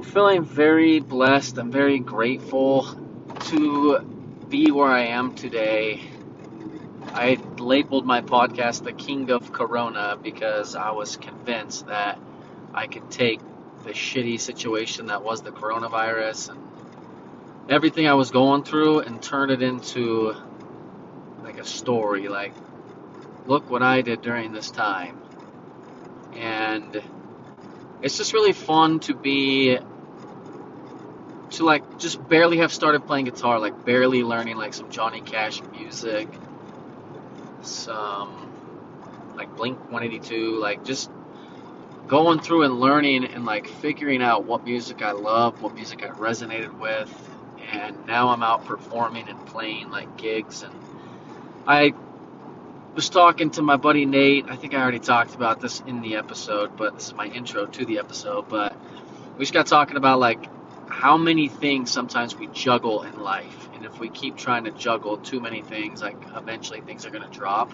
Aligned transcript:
I'm 0.00 0.06
feeling 0.06 0.44
very 0.46 0.98
blessed. 1.00 1.58
I'm 1.58 1.70
very 1.70 1.98
grateful 1.98 2.86
to 3.50 3.98
be 4.48 4.70
where 4.70 4.88
I 4.88 5.08
am 5.08 5.34
today. 5.34 6.00
I 7.08 7.36
labeled 7.58 8.06
my 8.06 8.22
podcast 8.22 8.82
The 8.82 8.94
King 8.94 9.30
of 9.30 9.52
Corona 9.52 10.16
because 10.20 10.74
I 10.74 10.92
was 10.92 11.18
convinced 11.18 11.88
that 11.88 12.18
I 12.72 12.86
could 12.86 13.10
take 13.10 13.40
the 13.84 13.90
shitty 13.90 14.40
situation 14.40 15.08
that 15.08 15.22
was 15.22 15.42
the 15.42 15.50
coronavirus 15.50 16.48
and 16.48 16.60
everything 17.68 18.08
I 18.08 18.14
was 18.14 18.30
going 18.30 18.64
through 18.64 19.00
and 19.00 19.22
turn 19.22 19.50
it 19.50 19.60
into 19.60 20.34
like 21.44 21.58
a 21.58 21.64
story. 21.66 22.28
Like, 22.28 22.54
look 23.46 23.68
what 23.68 23.82
I 23.82 24.00
did 24.00 24.22
during 24.22 24.52
this 24.52 24.70
time. 24.70 25.20
And 26.32 27.02
it's 28.00 28.16
just 28.16 28.32
really 28.32 28.54
fun 28.54 29.00
to 29.00 29.14
be 29.14 29.78
to 31.50 31.64
like 31.64 31.98
just 31.98 32.26
barely 32.28 32.58
have 32.58 32.72
started 32.72 33.06
playing 33.06 33.26
guitar, 33.26 33.58
like 33.58 33.84
barely 33.84 34.22
learning 34.22 34.56
like 34.56 34.74
some 34.74 34.90
Johnny 34.90 35.20
Cash 35.20 35.62
music, 35.72 36.28
some 37.62 38.52
like 39.36 39.54
Blink 39.56 39.78
182, 39.90 40.58
like 40.60 40.84
just 40.84 41.10
going 42.06 42.40
through 42.40 42.64
and 42.64 42.80
learning 42.80 43.24
and 43.24 43.44
like 43.44 43.66
figuring 43.66 44.22
out 44.22 44.44
what 44.44 44.64
music 44.64 45.02
I 45.02 45.12
love, 45.12 45.60
what 45.62 45.74
music 45.74 46.04
I 46.04 46.08
resonated 46.08 46.78
with, 46.78 47.12
and 47.72 48.06
now 48.06 48.28
I'm 48.28 48.42
out 48.42 48.64
performing 48.64 49.28
and 49.28 49.46
playing 49.46 49.90
like 49.90 50.16
gigs 50.16 50.62
and 50.62 50.74
I 51.66 51.92
was 52.94 53.08
talking 53.08 53.50
to 53.52 53.62
my 53.62 53.76
buddy 53.76 54.06
Nate. 54.06 54.46
I 54.48 54.56
think 54.56 54.74
I 54.74 54.80
already 54.82 54.98
talked 54.98 55.34
about 55.34 55.60
this 55.60 55.80
in 55.86 56.00
the 56.00 56.16
episode, 56.16 56.76
but 56.76 56.94
this 56.94 57.06
is 57.08 57.14
my 57.14 57.26
intro 57.26 57.66
to 57.66 57.84
the 57.84 57.98
episode. 57.98 58.48
But 58.48 58.76
we 59.36 59.44
just 59.44 59.52
got 59.52 59.66
talking 59.66 59.96
about 59.96 60.18
like 60.18 60.48
how 60.90 61.16
many 61.16 61.48
things 61.48 61.90
sometimes 61.90 62.36
we 62.36 62.48
juggle 62.48 63.02
in 63.02 63.18
life, 63.18 63.68
and 63.74 63.84
if 63.84 63.98
we 63.98 64.08
keep 64.08 64.36
trying 64.36 64.64
to 64.64 64.70
juggle 64.72 65.16
too 65.18 65.40
many 65.40 65.62
things, 65.62 66.02
like 66.02 66.16
eventually 66.34 66.80
things 66.80 67.06
are 67.06 67.10
going 67.10 67.28
to 67.28 67.38
drop. 67.38 67.72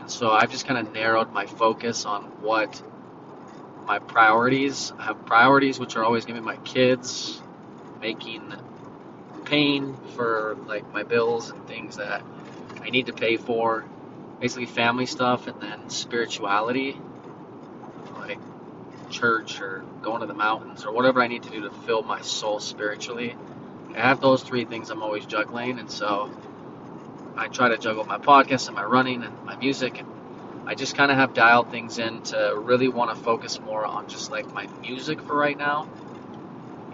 And 0.00 0.10
so 0.10 0.30
I've 0.30 0.50
just 0.50 0.66
kind 0.66 0.86
of 0.86 0.92
narrowed 0.94 1.32
my 1.32 1.46
focus 1.46 2.04
on 2.04 2.22
what 2.40 2.80
my 3.86 3.98
priorities. 3.98 4.92
I 4.98 5.04
have 5.04 5.26
priorities 5.26 5.78
which 5.78 5.96
are 5.96 6.04
always 6.04 6.24
going 6.24 6.36
to 6.36 6.40
be 6.40 6.46
my 6.46 6.56
kids, 6.58 7.42
making 8.00 8.54
paying 9.44 9.96
for 10.14 10.56
like 10.66 10.92
my 10.92 11.02
bills 11.02 11.50
and 11.50 11.66
things 11.66 11.96
that 11.96 12.22
I 12.80 12.90
need 12.90 13.06
to 13.06 13.12
pay 13.12 13.36
for 13.36 13.84
basically 14.40 14.66
family 14.66 15.06
stuff 15.06 15.46
and 15.46 15.60
then 15.60 15.88
spirituality, 15.88 17.00
church 19.10 19.60
or 19.60 19.84
going 20.02 20.20
to 20.20 20.26
the 20.26 20.34
mountains 20.34 20.84
or 20.84 20.92
whatever 20.92 21.22
I 21.22 21.28
need 21.28 21.42
to 21.44 21.50
do 21.50 21.62
to 21.62 21.70
fill 21.70 22.02
my 22.02 22.20
soul 22.20 22.60
spiritually. 22.60 23.36
I 23.94 24.00
have 24.00 24.20
those 24.20 24.42
three 24.42 24.64
things 24.64 24.90
I'm 24.90 25.02
always 25.02 25.26
juggling, 25.26 25.78
and 25.78 25.90
so 25.90 26.30
I 27.36 27.48
try 27.48 27.68
to 27.68 27.78
juggle 27.78 28.04
my 28.04 28.18
podcast 28.18 28.66
and 28.66 28.76
my 28.76 28.84
running 28.84 29.22
and 29.22 29.44
my 29.44 29.56
music, 29.56 30.00
and 30.00 30.08
I 30.68 30.74
just 30.74 30.96
kind 30.96 31.10
of 31.10 31.16
have 31.16 31.34
dialed 31.34 31.70
things 31.70 31.98
in 31.98 32.22
to 32.24 32.54
really 32.56 32.88
want 32.88 33.16
to 33.16 33.22
focus 33.22 33.60
more 33.60 33.86
on 33.86 34.08
just 34.08 34.30
like 34.30 34.52
my 34.52 34.66
music 34.82 35.20
for 35.22 35.36
right 35.36 35.56
now 35.56 35.88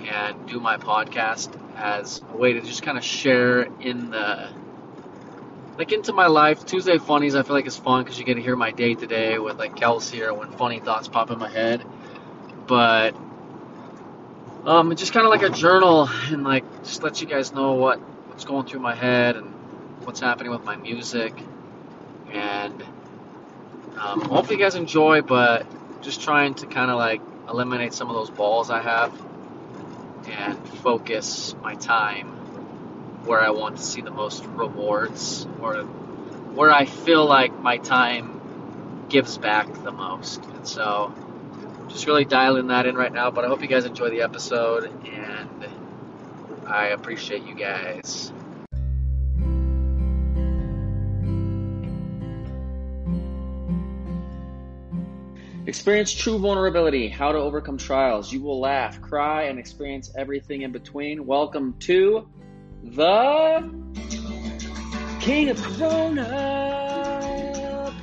and 0.07 0.47
do 0.47 0.61
my 0.61 0.77
podcast 0.77 1.59
as 1.77 2.23
a 2.33 2.37
way 2.37 2.53
to 2.53 2.61
just 2.61 2.83
kind 2.83 2.99
of 2.99 3.05
share 3.05 3.63
in 3.81 4.11
the 4.11 4.49
like 5.79 5.93
into 5.93 6.13
my 6.13 6.27
life. 6.27 6.65
Tuesday 6.67 6.99
funnies, 6.99 7.35
I 7.35 7.43
feel 7.43 7.55
like 7.55 7.67
it's 7.67 7.77
fun 7.77 8.05
because 8.05 8.19
you 8.19 8.25
get 8.25 8.35
to 8.35 8.43
hear 8.43 8.57
my 8.57 8.71
day 8.71 8.95
to 8.95 9.07
day 9.07 9.39
with 9.39 9.59
like 9.59 9.75
Kelsey 9.77 10.23
or 10.23 10.35
when 10.35 10.51
funny 10.53 10.81
thoughts 10.81 11.09
pop 11.09 11.31
in 11.31 11.39
my 11.39 11.49
head. 11.49 11.83
But 12.73 13.15
um, 14.65 14.97
just 14.97 15.13
kind 15.13 15.27
of 15.27 15.31
like 15.31 15.43
a 15.43 15.51
journal 15.51 16.09
and 16.31 16.43
like 16.43 16.65
just 16.85 17.03
let 17.03 17.21
you 17.21 17.27
guys 17.27 17.53
know 17.53 17.75
what 17.75 17.99
what's 17.99 18.47
going 18.47 18.65
through 18.65 18.81
my 18.81 18.95
head 18.95 19.37
and 19.37 19.53
what's 20.07 20.21
happening 20.21 20.51
with 20.51 20.65
my 20.65 20.77
music. 20.77 21.35
And 22.33 22.83
um, 23.99 24.23
hopefully 24.23 24.57
you 24.57 24.65
guys 24.65 24.75
enjoy, 24.75 25.21
but 25.21 25.67
just 26.01 26.23
trying 26.23 26.55
to 26.55 26.67
kind 26.67 26.91
of 26.91 26.97
like 26.97 27.21
eliminate 27.47 27.93
some 27.93 28.09
of 28.09 28.15
those 28.15 28.31
balls 28.31 28.71
I 28.71 28.81
have 28.81 29.13
and 30.25 30.67
focus 30.79 31.55
my 31.63 31.75
time 31.75 32.29
where 33.27 33.43
I 33.43 33.51
want 33.51 33.77
to 33.77 33.83
see 33.83 34.01
the 34.01 34.11
most 34.11 34.47
rewards 34.47 35.47
or 35.61 35.83
where 35.83 36.73
I 36.73 36.87
feel 36.87 37.27
like 37.27 37.53
my 37.61 37.77
time 37.77 39.07
gives 39.11 39.37
back 39.37 39.71
the 39.85 39.93
most. 39.93 40.43
And 40.43 40.67
so 40.67 41.13
just 41.93 42.07
really 42.07 42.25
dialing 42.25 42.69
that 42.69 42.87
in 42.87 42.95
right 42.95 43.13
now, 43.13 43.31
but 43.31 43.45
I 43.45 43.49
hope 43.49 43.61
you 43.61 43.69
guys 43.69 43.85
enjoy 43.85 44.09
the 44.09 44.23
episode 44.23 44.91
and 45.05 45.67
I 46.67 46.87
appreciate 46.89 47.43
you 47.43 47.55
guys. 47.55 48.33
Experience 55.67 56.13
true 56.13 56.39
vulnerability, 56.39 57.09
how 57.09 57.31
to 57.31 57.39
overcome 57.39 57.79
trials. 57.79 58.33
You 58.33 58.43
will 58.43 58.59
laugh, 58.59 59.01
cry, 59.01 59.45
and 59.45 59.59
experience 59.59 60.11
everything 60.17 60.63
in 60.63 60.73
between. 60.73 61.25
Welcome 61.25 61.77
to 61.81 62.27
the 62.83 63.71
King 65.21 65.51
of 65.51 65.63
Corona 65.63 66.33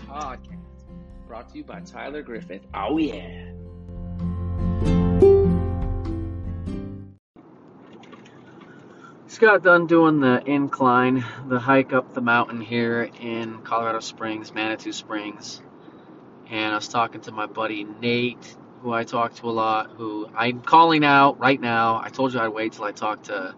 podcast, 0.08 0.62
brought 1.28 1.50
to 1.50 1.58
you 1.58 1.64
by 1.66 1.82
Tyler 1.82 2.22
Griffith. 2.22 2.62
Oh, 2.74 2.98
yeah. 2.98 3.59
Just 9.40 9.52
got 9.54 9.64
done 9.64 9.88
doing 9.88 10.20
the 10.20 10.44
incline, 10.46 11.24
the 11.48 11.60
hike 11.60 11.94
up 11.94 12.14
the 12.14 12.20
mountain 12.20 12.60
here 12.60 13.10
in 13.22 13.60
Colorado 13.60 14.02
Springs, 14.02 14.54
Manitou 14.54 14.92
Springs. 14.92 15.62
And 16.50 16.74
I 16.74 16.76
was 16.76 16.90
talking 16.90 17.22
to 17.22 17.32
my 17.32 17.46
buddy 17.46 17.86
Nate, 17.86 18.58
who 18.82 18.92
I 18.92 19.06
talk 19.06 19.36
to 19.36 19.50
a 19.50 19.52
lot, 19.52 19.92
who 19.92 20.30
I'm 20.36 20.60
calling 20.60 21.06
out 21.06 21.40
right 21.40 21.60
now. 21.60 22.02
I 22.04 22.10
told 22.10 22.34
you 22.34 22.42
I'd 22.42 22.50
wait 22.50 22.74
till 22.74 22.84
I 22.84 22.92
talk 22.92 23.24
to 23.24 23.56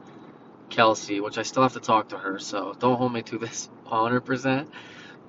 Kelsey, 0.69 1.19
which 1.19 1.39
I 1.39 1.41
still 1.41 1.63
have 1.63 1.73
to 1.73 1.79
talk 1.79 2.09
to 2.09 2.17
her, 2.19 2.37
so 2.37 2.75
don't 2.77 2.97
hold 2.97 3.11
me 3.11 3.23
to 3.23 3.39
this 3.39 3.67
100%. 3.87 4.67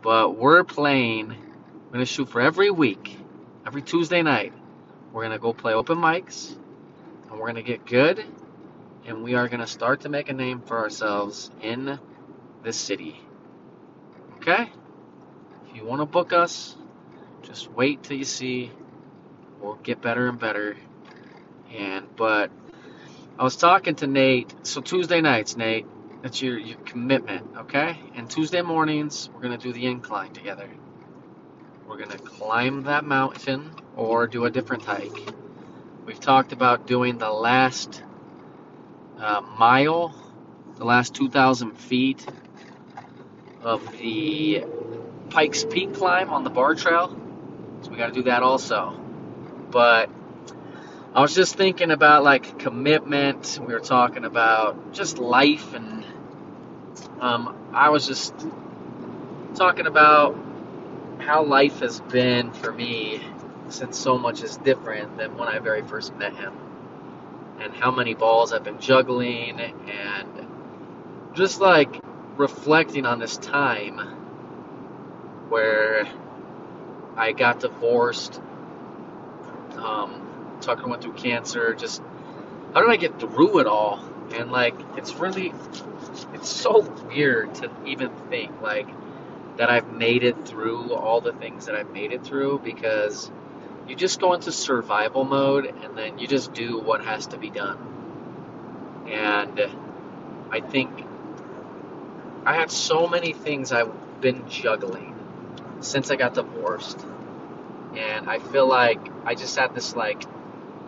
But 0.03 0.37
we're 0.37 0.65
playing, 0.65 1.29
we're 1.29 1.93
going 1.93 2.01
to 2.01 2.05
shoot 2.05 2.29
for 2.29 2.43
every 2.43 2.71
week, 2.71 3.17
every 3.67 3.81
Tuesday 3.81 4.21
night. 4.21 4.53
We're 5.15 5.23
going 5.23 5.33
to 5.33 5.43
go 5.43 5.55
play 5.55 5.73
open 5.73 5.97
mics, 5.97 6.55
and 7.31 7.41
we're 7.41 7.51
going 7.51 7.55
to 7.55 7.63
get 7.63 7.87
good, 7.87 8.23
and 9.07 9.23
we 9.23 9.35
are 9.35 9.49
going 9.49 9.61
to 9.61 9.67
start 9.67 10.03
to 10.03 10.09
make 10.09 10.29
a 10.29 10.33
name 10.33 10.61
for 10.61 10.79
ourselves 10.79 11.51
in 11.61 11.99
this 12.63 12.77
city. 12.77 13.21
Okay? 14.37 14.71
If 15.69 15.77
you 15.77 15.85
want 15.85 16.01
to 16.01 16.07
book 16.07 16.33
us, 16.33 16.77
just 17.43 17.71
wait 17.71 18.03
till 18.03 18.17
you 18.17 18.25
see. 18.25 18.71
We'll 19.61 19.75
get 19.75 20.01
better 20.01 20.29
and 20.29 20.39
better. 20.39 20.77
And, 21.75 22.15
but 22.17 22.51
I 23.39 23.45
was 23.45 23.57
talking 23.57 23.95
to 23.97 24.07
Nate. 24.07 24.55
So 24.63 24.81
Tuesday 24.81 25.21
nights, 25.21 25.57
Nate, 25.57 25.87
that's 26.23 26.41
your, 26.41 26.59
your 26.59 26.79
commitment, 26.79 27.47
okay? 27.57 27.99
And 28.15 28.31
Tuesday 28.31 28.63
mornings, 28.63 29.29
we're 29.35 29.41
going 29.41 29.59
to 29.59 29.63
do 29.63 29.73
the 29.73 29.87
incline 29.87 30.33
together. 30.33 30.69
We're 31.89 31.97
going 31.97 32.11
to 32.11 32.19
climb 32.19 32.85
that 32.85 33.05
mountain 33.05 33.71
or 33.97 34.27
do 34.27 34.45
a 34.45 34.51
different 34.51 34.85
hike. 34.85 35.33
We've 36.07 36.21
talked 36.21 36.53
about 36.53 36.87
doing 36.87 37.19
the 37.19 37.31
last 37.31 38.03
uh, 39.23 39.43
mile, 39.59 40.15
the 40.79 40.85
last 40.85 41.15
2,000 41.15 41.73
feet 41.79 42.27
of 43.63 43.93
the 43.99 44.65
Pikes 45.31 45.65
Peak 45.65 45.95
climb 45.95 46.31
on 46.31 46.45
the 46.45 46.51
Barr 46.51 46.75
trail. 46.75 47.19
So 47.83 47.91
we 47.91 47.97
got 47.97 48.09
to 48.09 48.13
do 48.13 48.25
that 48.25 48.43
also. 48.43 49.01
But 49.71 50.11
I 51.15 51.21
was 51.23 51.35
just 51.35 51.57
thinking 51.57 51.91
about 51.91 52.25
like 52.25 52.59
commitment. 52.59 53.59
We 53.67 53.73
were 53.75 53.81
talking 53.81 54.25
about 54.25 54.95
just 54.95 55.19
life, 55.19 55.75
and 55.75 56.05
um, 57.21 57.71
I 57.73 57.91
was 57.91 58.07
just 58.07 58.35
talking 59.55 59.87
about 59.87 60.37
how 61.19 61.45
life 61.45 61.81
has 61.81 62.01
been 62.01 62.53
for 62.53 62.73
me 62.73 63.23
since 63.69 63.99
so 63.99 64.19
much 64.19 64.43
is 64.43 64.57
different 64.59 65.19
than 65.19 65.37
when 65.39 65.49
I 65.49 65.59
very 65.61 65.83
first 65.83 66.15
met 66.17 66.35
him, 66.37 66.55
and 67.63 67.75
how 67.75 67.91
many 67.91 68.15
balls 68.15 68.53
I've 68.53 68.65
been 68.65 68.81
juggling, 68.81 69.61
and 69.61 70.49
just 71.35 71.61
like 71.61 72.03
reflecting 72.37 73.07
on 73.07 73.19
this 73.19 73.37
time 73.37 73.99
where 75.49 76.07
I 77.17 77.33
got 77.33 77.61
divorced. 77.61 78.41
Um, 79.77 80.59
Tucker 80.61 80.89
went 80.89 81.03
through 81.03 81.15
cancer. 81.15 81.75
Just 81.75 82.03
how 82.75 82.81
did 82.81 82.91
I 82.91 82.97
get 82.97 83.21
through 83.21 83.59
it 83.59 83.67
all? 83.67 84.03
And 84.35 84.51
like, 84.51 84.75
it's 84.97 85.15
really, 85.17 85.53
it's 86.33 86.49
so 86.49 86.81
weird 87.09 87.55
to 87.57 87.71
even 87.87 88.11
think 88.31 88.61
like 88.63 88.89
that 89.59 89.69
I've 89.69 89.93
made 89.93 90.23
it 90.23 90.47
through 90.47 90.95
all 90.95 91.21
the 91.21 91.33
things 91.33 91.67
that 91.67 91.75
I've 91.75 91.91
made 91.91 92.13
it 92.13 92.25
through 92.25 92.61
because 92.65 93.31
you 93.89 93.97
just 93.97 94.21
go 94.21 94.33
into 94.35 94.53
survival 94.53 95.25
mode 95.25 95.67
and 95.67 95.97
then 95.97 96.19
you 96.19 96.27
just 96.27 96.53
do 96.53 96.79
what 96.79 97.05
has 97.05 97.27
to 97.29 97.39
be 97.39 97.51
done. 97.51 97.79
And 99.11 99.61
I 100.51 100.61
think 100.61 100.91
I 102.45 102.55
had 102.55 102.71
so 102.71 103.07
many 103.07 103.33
things 103.33 103.73
I've 103.73 104.21
been 104.21 104.49
juggling 104.49 105.15
since 105.81 106.11
I 106.11 106.17
got 106.17 106.35
divorced. 106.35 107.05
And 107.97 108.29
I 108.29 108.39
feel 108.39 108.67
like 108.67 109.01
I 109.25 109.35
just 109.35 109.57
had 109.57 109.75
this 109.75 109.95
like 109.95 110.23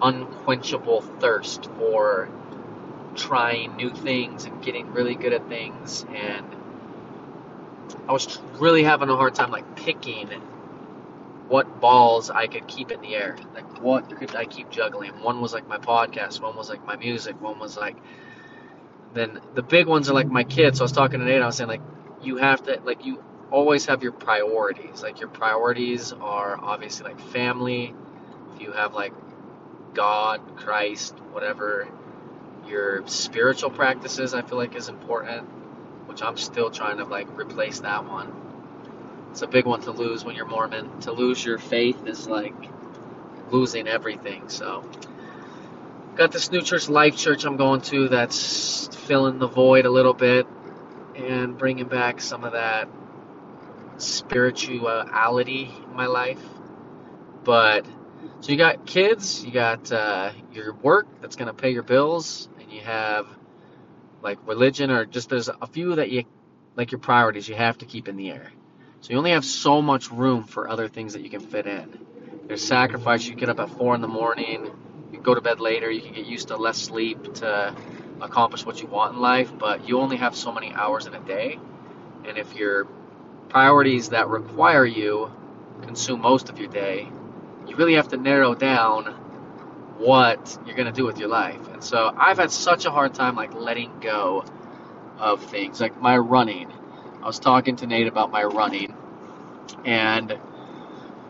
unquenchable 0.00 1.02
thirst 1.20 1.66
for 1.78 2.28
trying 3.14 3.76
new 3.76 3.90
things 3.90 4.44
and 4.44 4.62
getting 4.62 4.92
really 4.92 5.14
good 5.14 5.32
at 5.32 5.48
things 5.48 6.04
and 6.14 6.44
I 8.08 8.12
was 8.12 8.38
really 8.58 8.82
having 8.82 9.08
a 9.08 9.16
hard 9.16 9.34
time 9.34 9.50
like 9.50 9.76
picking 9.76 10.28
what 11.54 11.80
balls 11.80 12.30
I 12.30 12.48
could 12.48 12.66
keep 12.66 12.90
in 12.90 13.00
the 13.00 13.14
air. 13.14 13.36
Like 13.54 13.80
what 13.80 14.10
could 14.18 14.34
I 14.34 14.44
keep 14.44 14.70
juggling? 14.70 15.12
One 15.22 15.40
was 15.40 15.54
like 15.54 15.68
my 15.68 15.78
podcast, 15.78 16.40
one 16.40 16.56
was 16.56 16.68
like 16.68 16.84
my 16.84 16.96
music, 16.96 17.40
one 17.40 17.60
was 17.60 17.76
like 17.76 17.96
then 19.12 19.40
the 19.54 19.62
big 19.62 19.86
ones 19.86 20.10
are 20.10 20.14
like 20.14 20.26
my 20.26 20.42
kids. 20.42 20.78
So 20.78 20.82
I 20.82 20.86
was 20.86 20.90
talking 20.90 21.20
to 21.20 21.24
Nate, 21.24 21.40
I 21.42 21.46
was 21.46 21.56
saying 21.56 21.68
like 21.68 21.80
you 22.22 22.38
have 22.38 22.64
to 22.64 22.80
like 22.84 23.06
you 23.06 23.22
always 23.52 23.86
have 23.86 24.02
your 24.02 24.10
priorities. 24.10 25.00
Like 25.00 25.20
your 25.20 25.28
priorities 25.28 26.12
are 26.12 26.58
obviously 26.60 27.06
like 27.06 27.20
family. 27.20 27.94
If 28.56 28.60
you 28.60 28.72
have 28.72 28.94
like 28.94 29.12
God, 29.94 30.56
Christ, 30.56 31.14
whatever, 31.30 31.86
your 32.66 33.06
spiritual 33.06 33.70
practices 33.70 34.34
I 34.34 34.42
feel 34.42 34.58
like 34.58 34.74
is 34.74 34.88
important, 34.88 35.42
which 36.08 36.20
I'm 36.20 36.36
still 36.36 36.72
trying 36.72 36.96
to 36.96 37.04
like 37.04 37.28
replace 37.38 37.78
that 37.78 38.08
one. 38.08 38.43
It's 39.34 39.42
a 39.42 39.48
big 39.48 39.66
one 39.66 39.80
to 39.80 39.90
lose 39.90 40.24
when 40.24 40.36
you're 40.36 40.46
Mormon. 40.46 41.00
To 41.00 41.10
lose 41.10 41.44
your 41.44 41.58
faith 41.58 42.06
is 42.06 42.28
like 42.28 42.54
losing 43.50 43.88
everything. 43.88 44.48
So, 44.48 44.88
got 46.14 46.30
this 46.30 46.52
new 46.52 46.62
church, 46.62 46.88
Life 46.88 47.16
Church, 47.16 47.44
I'm 47.44 47.56
going 47.56 47.80
to 47.80 48.08
that's 48.08 48.86
filling 48.94 49.40
the 49.40 49.48
void 49.48 49.86
a 49.86 49.90
little 49.90 50.14
bit 50.14 50.46
and 51.16 51.58
bringing 51.58 51.88
back 51.88 52.20
some 52.20 52.44
of 52.44 52.52
that 52.52 52.88
spirituality 53.96 55.68
in 55.84 55.96
my 55.96 56.06
life. 56.06 56.38
But 57.42 57.84
so 58.38 58.52
you 58.52 58.56
got 58.56 58.86
kids, 58.86 59.44
you 59.44 59.50
got 59.50 59.90
uh, 59.90 60.30
your 60.52 60.74
work 60.74 61.08
that's 61.20 61.34
going 61.34 61.48
to 61.48 61.54
pay 61.54 61.70
your 61.70 61.82
bills, 61.82 62.48
and 62.60 62.70
you 62.70 62.82
have 62.82 63.26
like 64.22 64.38
religion 64.46 64.92
or 64.92 65.04
just 65.04 65.28
there's 65.28 65.48
a 65.48 65.66
few 65.66 65.96
that 65.96 66.12
you 66.12 66.22
like 66.76 66.92
your 66.92 67.00
priorities 67.00 67.48
you 67.48 67.56
have 67.56 67.78
to 67.78 67.84
keep 67.84 68.06
in 68.06 68.14
the 68.14 68.30
air. 68.30 68.52
So 69.04 69.12
you 69.12 69.18
only 69.18 69.32
have 69.32 69.44
so 69.44 69.82
much 69.82 70.10
room 70.10 70.44
for 70.44 70.66
other 70.66 70.88
things 70.88 71.12
that 71.12 71.20
you 71.20 71.28
can 71.28 71.40
fit 71.40 71.66
in. 71.66 71.98
There's 72.46 72.64
sacrifice. 72.64 73.26
You 73.26 73.34
get 73.34 73.50
up 73.50 73.60
at 73.60 73.68
four 73.68 73.94
in 73.94 74.00
the 74.00 74.08
morning. 74.08 74.70
You 75.12 75.20
go 75.20 75.34
to 75.34 75.42
bed 75.42 75.60
later. 75.60 75.90
You 75.90 76.00
can 76.00 76.14
get 76.14 76.24
used 76.24 76.48
to 76.48 76.56
less 76.56 76.78
sleep 76.78 77.34
to 77.34 77.76
accomplish 78.22 78.64
what 78.64 78.80
you 78.80 78.86
want 78.88 79.14
in 79.14 79.20
life. 79.20 79.52
But 79.58 79.86
you 79.86 80.00
only 80.00 80.16
have 80.16 80.34
so 80.34 80.50
many 80.52 80.72
hours 80.72 81.04
in 81.04 81.14
a 81.14 81.20
day. 81.20 81.58
And 82.24 82.38
if 82.38 82.56
your 82.56 82.86
priorities 83.50 84.08
that 84.08 84.28
require 84.28 84.86
you 84.86 85.30
consume 85.82 86.22
most 86.22 86.48
of 86.48 86.58
your 86.58 86.68
day, 86.68 87.06
you 87.66 87.76
really 87.76 87.96
have 87.96 88.08
to 88.08 88.16
narrow 88.16 88.54
down 88.54 89.04
what 89.98 90.56
you're 90.64 90.76
going 90.76 90.90
to 90.90 90.98
do 90.98 91.04
with 91.04 91.18
your 91.18 91.28
life. 91.28 91.68
And 91.68 91.84
so 91.84 92.10
I've 92.16 92.38
had 92.38 92.50
such 92.50 92.86
a 92.86 92.90
hard 92.90 93.12
time 93.12 93.36
like 93.36 93.52
letting 93.52 94.00
go 94.00 94.46
of 95.18 95.44
things 95.44 95.78
like 95.78 96.00
my 96.00 96.16
running. 96.16 96.72
I 97.24 97.26
was 97.26 97.38
talking 97.38 97.76
to 97.76 97.86
Nate 97.86 98.06
about 98.06 98.30
my 98.30 98.44
running 98.44 98.94
and 99.86 100.38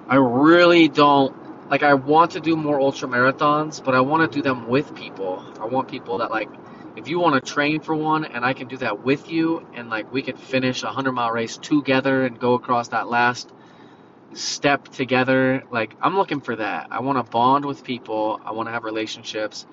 I 0.08 0.16
really 0.16 0.88
don't 0.88 1.34
like 1.70 1.84
I 1.84 1.94
want 1.94 2.32
to 2.32 2.40
do 2.40 2.56
more 2.56 2.80
ultra 2.80 3.08
marathons, 3.08 3.82
but 3.82 3.94
I 3.94 4.00
want 4.00 4.30
to 4.30 4.38
do 4.38 4.42
them 4.42 4.68
with 4.68 4.94
people. 4.96 5.44
I 5.60 5.66
want 5.66 5.88
people 5.88 6.18
that 6.18 6.32
like 6.32 6.50
if 6.96 7.08
you 7.08 7.20
want 7.20 7.36
to 7.42 7.52
train 7.52 7.80
for 7.80 7.94
one 7.94 8.24
and 8.24 8.44
I 8.44 8.54
can 8.54 8.66
do 8.66 8.76
that 8.78 9.04
with 9.04 9.30
you 9.30 9.64
and 9.74 9.88
like 9.88 10.12
we 10.12 10.22
could 10.22 10.38
finish 10.38 10.82
a 10.82 10.86
100 10.86 11.12
mile 11.12 11.30
race 11.30 11.58
together 11.58 12.26
and 12.26 12.40
go 12.40 12.54
across 12.54 12.88
that 12.88 13.08
last 13.08 13.52
step 14.34 14.88
together. 14.88 15.62
Like 15.70 15.94
I'm 16.00 16.16
looking 16.16 16.40
for 16.40 16.56
that. 16.56 16.88
I 16.90 17.00
want 17.00 17.24
to 17.24 17.30
bond 17.30 17.64
with 17.64 17.84
people. 17.84 18.40
I 18.44 18.52
want 18.52 18.68
to 18.68 18.72
have 18.72 18.84
relationships. 18.84 19.64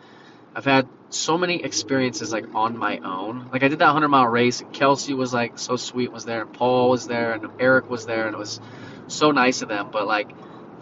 I've 0.54 0.66
had 0.66 0.88
so 1.10 1.38
many 1.38 1.64
experiences 1.64 2.32
like 2.32 2.46
on 2.54 2.78
my 2.78 3.00
own. 3.00 3.50
Like 3.52 3.64
I 3.64 3.68
did 3.68 3.80
that 3.80 3.88
100 3.88 4.08
mile 4.10 4.28
race. 4.28 4.64
Kelsey 4.74 5.14
was 5.14 5.34
like 5.34 5.58
so 5.58 5.76
sweet 5.76 6.12
was 6.12 6.26
there, 6.26 6.42
and 6.42 6.54
Paul 6.54 6.90
was 6.90 7.08
there, 7.08 7.34
and 7.34 7.48
Eric 7.60 7.90
was 7.90 8.06
there, 8.06 8.28
and 8.28 8.36
it 8.36 8.40
was 8.40 8.60
so 9.08 9.32
nice 9.32 9.62
of 9.62 9.70
them. 9.70 9.90
But 9.92 10.08
like 10.08 10.30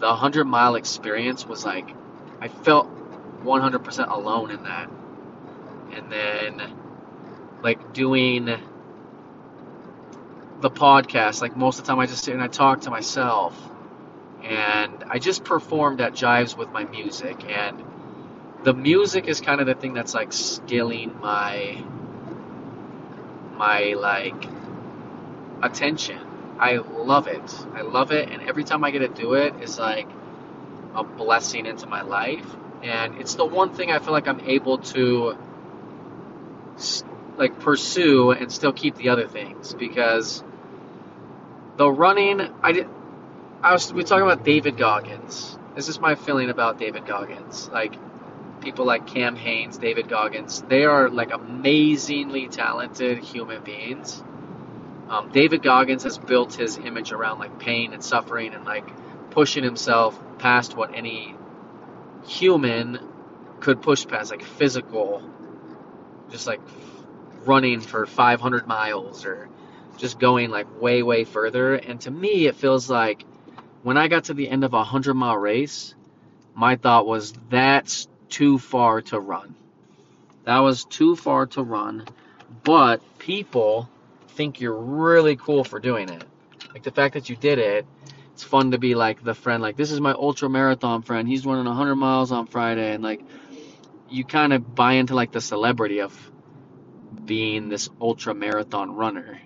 the 0.00 0.06
100 0.06 0.44
mile 0.44 0.74
experience 0.74 1.46
was 1.46 1.64
like 1.64 1.88
I 2.40 2.48
felt 2.48 2.88
100% 3.44 4.10
alone 4.10 4.50
in 4.50 4.62
that. 4.64 4.90
And 5.92 6.10
then 6.10 6.62
like 7.62 7.92
doing 7.92 8.46
the 10.60 10.70
podcast, 10.70 11.40
like 11.42 11.56
most 11.56 11.78
of 11.78 11.84
the 11.84 11.92
time 11.92 12.00
I 12.00 12.06
just 12.06 12.24
sit 12.24 12.34
and 12.34 12.42
I 12.42 12.48
talk 12.48 12.82
to 12.82 12.90
myself 12.90 13.56
and 14.42 15.04
I 15.08 15.18
just 15.18 15.44
performed 15.44 16.00
at 16.00 16.12
Jives 16.12 16.56
with 16.56 16.70
my 16.70 16.84
music, 16.84 17.44
and 17.48 17.82
the 18.64 18.74
music 18.74 19.26
is 19.26 19.40
kind 19.40 19.60
of 19.60 19.66
the 19.66 19.74
thing 19.74 19.94
that's 19.94 20.14
like 20.14 20.32
stealing 20.32 21.18
my 21.20 21.82
my 23.56 23.94
like 23.98 24.44
attention. 25.62 26.18
I 26.58 26.76
love 26.76 27.26
it. 27.26 27.66
I 27.74 27.82
love 27.82 28.12
it, 28.12 28.28
and 28.28 28.42
every 28.42 28.64
time 28.64 28.84
I 28.84 28.90
get 28.90 29.00
to 29.00 29.08
do 29.08 29.34
it, 29.34 29.54
it's 29.60 29.78
like 29.78 30.08
a 30.94 31.04
blessing 31.04 31.66
into 31.66 31.86
my 31.86 32.02
life, 32.02 32.44
and 32.82 33.16
it's 33.16 33.34
the 33.34 33.46
one 33.46 33.72
thing 33.74 33.90
I 33.90 33.98
feel 33.98 34.12
like 34.12 34.28
I'm 34.28 34.40
able 34.40 34.78
to 34.78 35.38
like 37.36 37.58
pursue 37.60 38.32
and 38.32 38.52
still 38.52 38.72
keep 38.72 38.96
the 38.96 39.08
other 39.08 39.26
things 39.26 39.74
because 39.74 40.44
the 41.76 41.90
running 41.90 42.40
I 42.62 42.72
did 42.72 42.88
I 43.62 43.72
was 43.72 43.92
we 43.92 44.04
talking 44.04 44.24
about 44.24 44.44
David 44.44 44.76
Goggins. 44.76 45.58
This 45.74 45.88
is 45.88 46.00
my 46.00 46.14
feeling 46.14 46.50
about 46.50 46.78
David 46.78 47.06
Goggins. 47.06 47.68
Like 47.70 47.94
people 48.60 48.84
like 48.84 49.06
Cam 49.06 49.36
Hanes, 49.36 49.78
David 49.78 50.08
Goggins, 50.08 50.62
they 50.68 50.84
are 50.84 51.08
like 51.08 51.32
amazingly 51.32 52.48
talented 52.48 53.18
human 53.18 53.62
beings. 53.62 54.22
Um, 55.08 55.30
David 55.32 55.62
Goggins 55.62 56.04
has 56.04 56.18
built 56.18 56.54
his 56.54 56.78
image 56.78 57.12
around 57.12 57.38
like 57.38 57.58
pain 57.58 57.92
and 57.92 58.02
suffering 58.02 58.54
and 58.54 58.64
like 58.64 58.88
pushing 59.30 59.64
himself 59.64 60.18
past 60.38 60.76
what 60.76 60.94
any 60.94 61.34
human 62.26 62.98
could 63.60 63.82
push 63.82 64.06
past, 64.06 64.30
like 64.30 64.44
physical, 64.44 65.22
just 66.30 66.46
like 66.46 66.60
running 67.44 67.80
for 67.80 68.06
500 68.06 68.66
miles 68.66 69.24
or 69.24 69.48
just 69.96 70.18
going 70.18 70.50
like 70.50 70.80
way, 70.80 71.02
way 71.02 71.24
further. 71.24 71.74
And 71.74 72.00
to 72.02 72.10
me, 72.10 72.46
it 72.46 72.56
feels 72.56 72.88
like 72.88 73.24
when 73.82 73.96
I 73.96 74.08
got 74.08 74.24
to 74.24 74.34
the 74.34 74.48
end 74.48 74.64
of 74.64 74.72
a 74.74 74.78
100 74.78 75.14
mile 75.14 75.36
race, 75.36 75.94
my 76.54 76.76
thought 76.76 77.06
was 77.06 77.32
that's 77.48 78.08
too 78.30 78.58
far 78.58 79.02
to 79.02 79.20
run. 79.20 79.54
That 80.44 80.60
was 80.60 80.84
too 80.84 81.16
far 81.16 81.46
to 81.46 81.62
run, 81.62 82.06
but 82.62 83.02
people 83.18 83.88
think 84.28 84.60
you're 84.60 84.76
really 84.76 85.36
cool 85.36 85.64
for 85.64 85.78
doing 85.78 86.08
it. 86.08 86.24
Like 86.72 86.82
the 86.82 86.90
fact 86.90 87.14
that 87.14 87.28
you 87.28 87.36
did 87.36 87.58
it, 87.58 87.86
it's 88.32 88.42
fun 88.42 88.70
to 88.70 88.78
be 88.78 88.94
like 88.94 89.22
the 89.22 89.34
friend, 89.34 89.62
like, 89.62 89.76
this 89.76 89.90
is 89.90 90.00
my 90.00 90.12
ultra 90.12 90.48
marathon 90.48 91.02
friend. 91.02 91.28
He's 91.28 91.44
running 91.44 91.66
100 91.66 91.96
miles 91.96 92.32
on 92.32 92.46
Friday. 92.46 92.94
And 92.94 93.02
like, 93.02 93.20
you 94.08 94.24
kind 94.24 94.52
of 94.52 94.74
buy 94.74 94.94
into 94.94 95.14
like 95.14 95.32
the 95.32 95.40
celebrity 95.40 96.00
of 96.00 96.30
being 97.24 97.68
this 97.68 97.90
ultra 98.00 98.34
marathon 98.34 98.94
runner. 98.94 99.40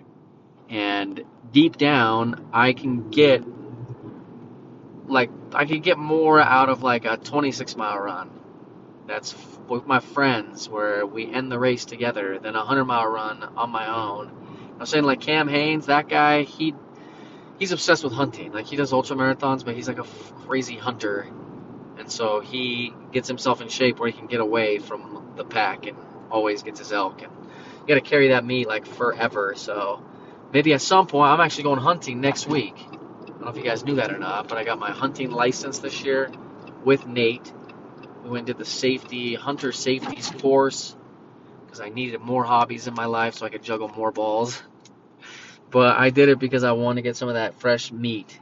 And 0.69 1.23
deep 1.51 1.77
down, 1.77 2.47
I 2.53 2.73
can 2.73 3.09
get 3.09 3.43
like 5.07 5.29
I 5.53 5.65
could 5.65 5.83
get 5.83 5.97
more 5.97 6.41
out 6.41 6.69
of 6.69 6.83
like 6.83 7.05
a 7.05 7.17
26 7.17 7.75
mile 7.75 7.99
run. 7.99 8.31
That's 9.07 9.35
with 9.69 9.87
my 9.87 9.99
friends 10.01 10.69
where 10.69 11.05
we 11.05 11.31
end 11.33 11.51
the 11.51 11.59
race 11.59 11.85
together 11.85 12.39
than 12.39 12.55
a 12.55 12.59
100 12.59 12.85
mile 12.85 13.07
run 13.07 13.43
on 13.43 13.71
my 13.71 13.87
own. 13.93 14.31
I'm 14.79 14.85
saying 14.85 15.05
like 15.05 15.21
Cam 15.21 15.47
Hanes, 15.47 15.87
that 15.87 16.09
guy, 16.09 16.43
he 16.43 16.75
he's 17.59 17.71
obsessed 17.73 18.03
with 18.03 18.13
hunting. 18.13 18.53
Like 18.53 18.67
he 18.67 18.75
does 18.77 18.93
ultra 18.93 19.15
marathons, 19.17 19.65
but 19.65 19.75
he's 19.75 19.87
like 19.87 19.99
a 19.99 20.03
f- 20.03 20.33
crazy 20.47 20.77
hunter, 20.77 21.27
and 21.97 22.11
so 22.11 22.41
he 22.41 22.93
gets 23.13 23.27
himself 23.27 23.61
in 23.61 23.69
shape 23.69 23.99
where 23.99 24.09
he 24.09 24.17
can 24.17 24.27
get 24.27 24.41
away 24.41 24.79
from 24.79 25.33
the 25.37 25.45
pack 25.45 25.87
and 25.87 25.97
always 26.31 26.63
gets 26.63 26.79
his 26.79 26.93
elk. 26.93 27.21
And 27.23 27.31
you 27.81 27.87
got 27.87 27.95
to 27.95 28.01
carry 28.01 28.29
that 28.29 28.45
meat 28.45 28.67
like 28.67 28.85
forever. 28.87 29.53
So 29.57 30.03
maybe 30.53 30.73
at 30.73 30.81
some 30.81 31.07
point, 31.07 31.31
I'm 31.31 31.41
actually 31.41 31.63
going 31.65 31.79
hunting 31.79 32.21
next 32.21 32.47
week 32.47 32.75
I 33.39 33.45
don't 33.45 33.53
know 33.55 33.59
if 33.59 33.65
you 33.65 33.71
guys 33.71 33.85
knew 33.85 33.95
that 33.95 34.11
or 34.11 34.19
not, 34.19 34.47
but 34.49 34.57
I 34.57 34.65
got 34.65 34.79
my 34.79 34.91
hunting 34.91 35.31
license 35.31 35.79
this 35.79 36.03
year 36.03 36.31
with 36.85 37.07
Nate. 37.07 37.53
We 38.25 38.31
went 38.31 38.49
and 38.49 38.57
did 38.57 38.57
the 38.57 38.65
safety, 38.65 39.35
hunter 39.35 39.71
safeties 39.71 40.31
course 40.31 40.97
because 41.65 41.79
I 41.81 41.89
needed 41.89 42.21
more 42.21 42.43
hobbies 42.43 42.87
in 42.87 42.95
my 42.95 43.05
life 43.05 43.35
so 43.35 43.45
I 43.45 43.49
could 43.49 43.63
juggle 43.63 43.89
more 43.89 44.11
balls. 44.11 44.61
But 45.71 45.97
I 45.97 46.09
did 46.09 46.29
it 46.29 46.39
because 46.39 46.63
I 46.63 46.73
wanted 46.73 46.97
to 46.97 47.03
get 47.03 47.17
some 47.17 47.29
of 47.29 47.35
that 47.35 47.55
fresh 47.55 47.91
meat. 47.91 48.39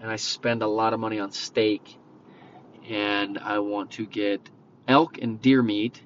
And 0.00 0.10
I 0.10 0.16
spend 0.16 0.62
a 0.62 0.66
lot 0.66 0.94
of 0.94 1.00
money 1.00 1.20
on 1.20 1.32
steak. 1.32 1.96
and 2.88 3.38
I 3.38 3.60
want 3.60 3.92
to 3.92 4.06
get 4.06 4.40
elk 4.88 5.18
and 5.22 5.40
deer 5.40 5.62
meat 5.62 6.00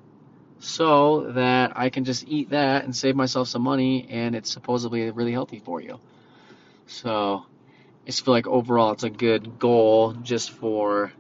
so 0.61 1.33
that 1.33 1.73
I 1.77 1.91
can 1.91 2.05
just 2.05 2.27
eat 2.29 2.51
that 2.51 2.85
and 2.85 2.95
save 2.97 3.17
myself 3.17 3.49
some 3.49 3.63
money, 3.63 4.07
and 4.11 4.35
it's 4.37 4.51
supposedly 4.53 5.11
really 5.11 5.33
healthy 5.33 5.61
for 5.61 5.81
you. 5.81 6.01
So 6.87 7.45
I 8.03 8.07
just 8.07 8.25
feel 8.25 8.35
like 8.35 8.47
overall 8.49 8.93
it's 8.93 9.05
a 9.05 9.11
good 9.11 9.59
goal 9.59 10.15
just 10.15 10.51
for 10.51 11.13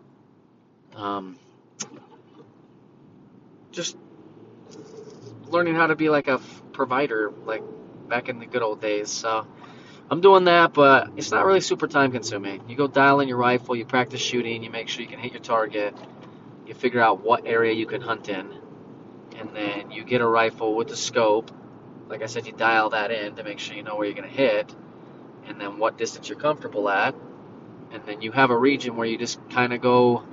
um, 0.96 1.38
just 3.72 3.96
learning 5.48 5.74
how 5.74 5.86
to 5.86 5.96
be 5.96 6.08
like 6.08 6.28
a 6.28 6.38
provider, 6.72 7.32
like 7.44 7.62
back 8.08 8.28
in 8.28 8.38
the 8.38 8.46
good 8.46 8.62
old 8.62 8.80
days. 8.80 9.10
So 9.10 9.46
I'm 10.10 10.20
doing 10.20 10.44
that, 10.44 10.72
but 10.72 11.10
it's 11.16 11.30
not 11.30 11.44
really 11.44 11.60
super 11.60 11.86
time 11.86 12.12
consuming. 12.12 12.68
You 12.68 12.76
go 12.76 12.86
dial 12.86 13.20
in 13.20 13.28
your 13.28 13.36
rifle, 13.36 13.76
you 13.76 13.84
practice 13.84 14.20
shooting, 14.20 14.62
you 14.62 14.70
make 14.70 14.88
sure 14.88 15.02
you 15.02 15.08
can 15.08 15.18
hit 15.18 15.32
your 15.32 15.42
target, 15.42 15.94
you 16.66 16.74
figure 16.74 17.00
out 17.00 17.22
what 17.22 17.46
area 17.46 17.72
you 17.72 17.86
can 17.86 18.00
hunt 18.00 18.28
in, 18.28 18.50
and 19.36 19.54
then 19.54 19.90
you 19.90 20.04
get 20.04 20.20
a 20.20 20.26
rifle 20.26 20.74
with 20.76 20.88
the 20.88 20.96
scope. 20.96 21.50
Like 22.08 22.22
I 22.22 22.26
said, 22.26 22.46
you 22.46 22.52
dial 22.52 22.90
that 22.90 23.10
in 23.10 23.36
to 23.36 23.44
make 23.44 23.58
sure 23.58 23.76
you 23.76 23.82
know 23.82 23.96
where 23.96 24.06
you're 24.06 24.16
going 24.16 24.28
to 24.28 24.34
hit, 24.34 24.74
and 25.46 25.60
then 25.60 25.78
what 25.78 25.98
distance 25.98 26.28
you're 26.28 26.38
comfortable 26.38 26.88
at. 26.88 27.14
And 27.90 28.02
then 28.04 28.20
you 28.22 28.32
have 28.32 28.50
a 28.50 28.56
region 28.56 28.96
where 28.96 29.06
you 29.06 29.18
just 29.18 29.38
kind 29.50 29.72
of 29.72 29.80
go 29.80 30.24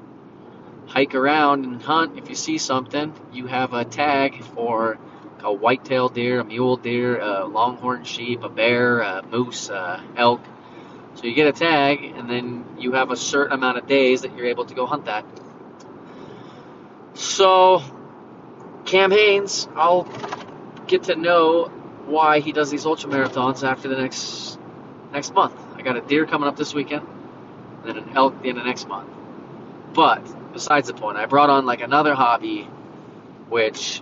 hike 0.95 1.13
around 1.13 1.65
and 1.65 1.81
hunt. 1.81 2.17
If 2.17 2.29
you 2.29 2.35
see 2.35 2.57
something, 2.57 3.13
you 3.33 3.47
have 3.47 3.73
a 3.73 3.83
tag 3.83 4.41
for 4.41 4.97
a 5.43 5.51
white-tailed 5.53 6.13
deer, 6.13 6.39
a 6.39 6.45
mule 6.45 6.77
deer, 6.77 7.19
a 7.19 7.45
longhorn 7.45 8.05
sheep, 8.05 8.43
a 8.43 8.49
bear, 8.49 9.01
a 9.01 9.21
moose, 9.21 9.69
a 9.69 10.01
elk. 10.15 10.41
So 11.15 11.27
you 11.27 11.35
get 11.35 11.47
a 11.47 11.51
tag, 11.51 12.03
and 12.03 12.29
then 12.29 12.65
you 12.79 12.93
have 12.93 13.11
a 13.11 13.17
certain 13.17 13.53
amount 13.53 13.77
of 13.77 13.87
days 13.87 14.21
that 14.21 14.35
you're 14.37 14.47
able 14.47 14.65
to 14.65 14.73
go 14.73 14.85
hunt 14.85 15.05
that. 15.05 15.25
So, 17.13 17.83
Cam 18.85 19.11
Hanes, 19.11 19.67
I'll 19.75 20.07
get 20.87 21.03
to 21.03 21.15
know 21.15 21.65
why 22.05 22.39
he 22.39 22.53
does 22.53 22.71
these 22.71 22.85
ultra 22.85 23.09
marathons 23.09 23.67
after 23.67 23.89
the 23.89 23.97
next 23.97 24.57
next 25.11 25.33
month. 25.33 25.59
I 25.75 25.81
got 25.81 25.97
a 25.97 26.01
deer 26.01 26.25
coming 26.25 26.47
up 26.47 26.55
this 26.55 26.73
weekend, 26.73 27.05
and 27.83 27.87
then 27.87 27.97
an 27.97 28.15
elk 28.15 28.41
the 28.41 28.49
end 28.49 28.59
of 28.59 28.65
next 28.65 28.87
month. 28.87 29.09
But 29.93 30.25
besides 30.55 30.87
the 30.87 30.93
point, 30.93 31.17
I 31.17 31.25
brought 31.25 31.49
on 31.49 31.65
like 31.65 31.81
another 31.81 32.15
hobby, 32.15 32.63
which 33.49 34.01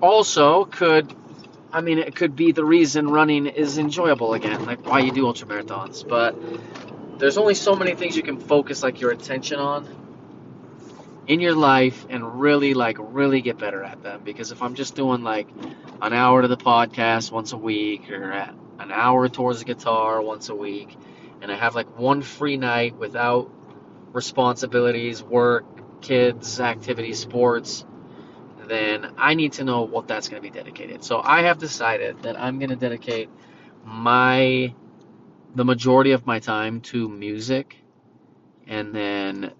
also 0.00 0.64
could 0.64 1.14
I 1.70 1.82
mean 1.82 1.98
it 1.98 2.16
could 2.16 2.34
be 2.34 2.52
the 2.52 2.64
reason 2.64 3.10
running 3.10 3.46
is 3.46 3.78
enjoyable 3.78 4.32
again, 4.32 4.64
like 4.64 4.84
why 4.84 5.00
you 5.00 5.12
do 5.12 5.26
ultra 5.26 5.46
marathons. 5.46 6.08
But 6.08 6.34
there's 7.18 7.36
only 7.36 7.54
so 7.54 7.76
many 7.76 7.94
things 7.94 8.16
you 8.16 8.22
can 8.22 8.40
focus 8.40 8.82
like 8.82 9.00
your 9.00 9.10
attention 9.10 9.58
on 9.58 9.86
in 11.26 11.40
your 11.40 11.54
life 11.54 12.06
and 12.08 12.40
really 12.40 12.72
like 12.72 12.96
really 12.98 13.42
get 13.42 13.58
better 13.58 13.84
at 13.84 14.02
them 14.02 14.22
because 14.24 14.50
if 14.50 14.62
I'm 14.62 14.74
just 14.74 14.94
doing 14.96 15.22
like 15.22 15.46
an 16.00 16.14
hour 16.14 16.40
to 16.40 16.48
the 16.48 16.56
podcast 16.56 17.30
once 17.30 17.52
a 17.52 17.58
week 17.58 18.10
or 18.10 18.30
an 18.30 18.90
hour 18.90 19.28
towards 19.28 19.58
the 19.58 19.66
guitar 19.66 20.22
once 20.22 20.48
a 20.48 20.54
week 20.54 20.96
and 21.42 21.52
I 21.52 21.56
have 21.56 21.74
like 21.74 21.98
one 21.98 22.22
free 22.22 22.56
night 22.56 22.96
without 22.96 23.50
responsibilities, 24.12 25.22
work, 25.22 25.64
kids, 26.02 26.60
activities, 26.60 27.18
sports, 27.18 27.84
then 28.66 29.12
I 29.16 29.34
need 29.34 29.54
to 29.54 29.64
know 29.64 29.82
what 29.82 30.06
that's 30.06 30.28
going 30.28 30.42
to 30.42 30.48
be 30.48 30.54
dedicated. 30.54 31.02
So 31.04 31.20
I 31.22 31.42
have 31.42 31.58
decided 31.58 32.22
that 32.22 32.40
I'm 32.40 32.58
going 32.58 32.70
to 32.70 32.76
dedicate 32.76 33.30
my 33.84 34.74
the 35.54 35.64
majority 35.64 36.12
of 36.12 36.26
my 36.26 36.38
time 36.38 36.80
to 36.82 37.08
music 37.08 37.76
and 38.66 38.94
then 38.94 39.52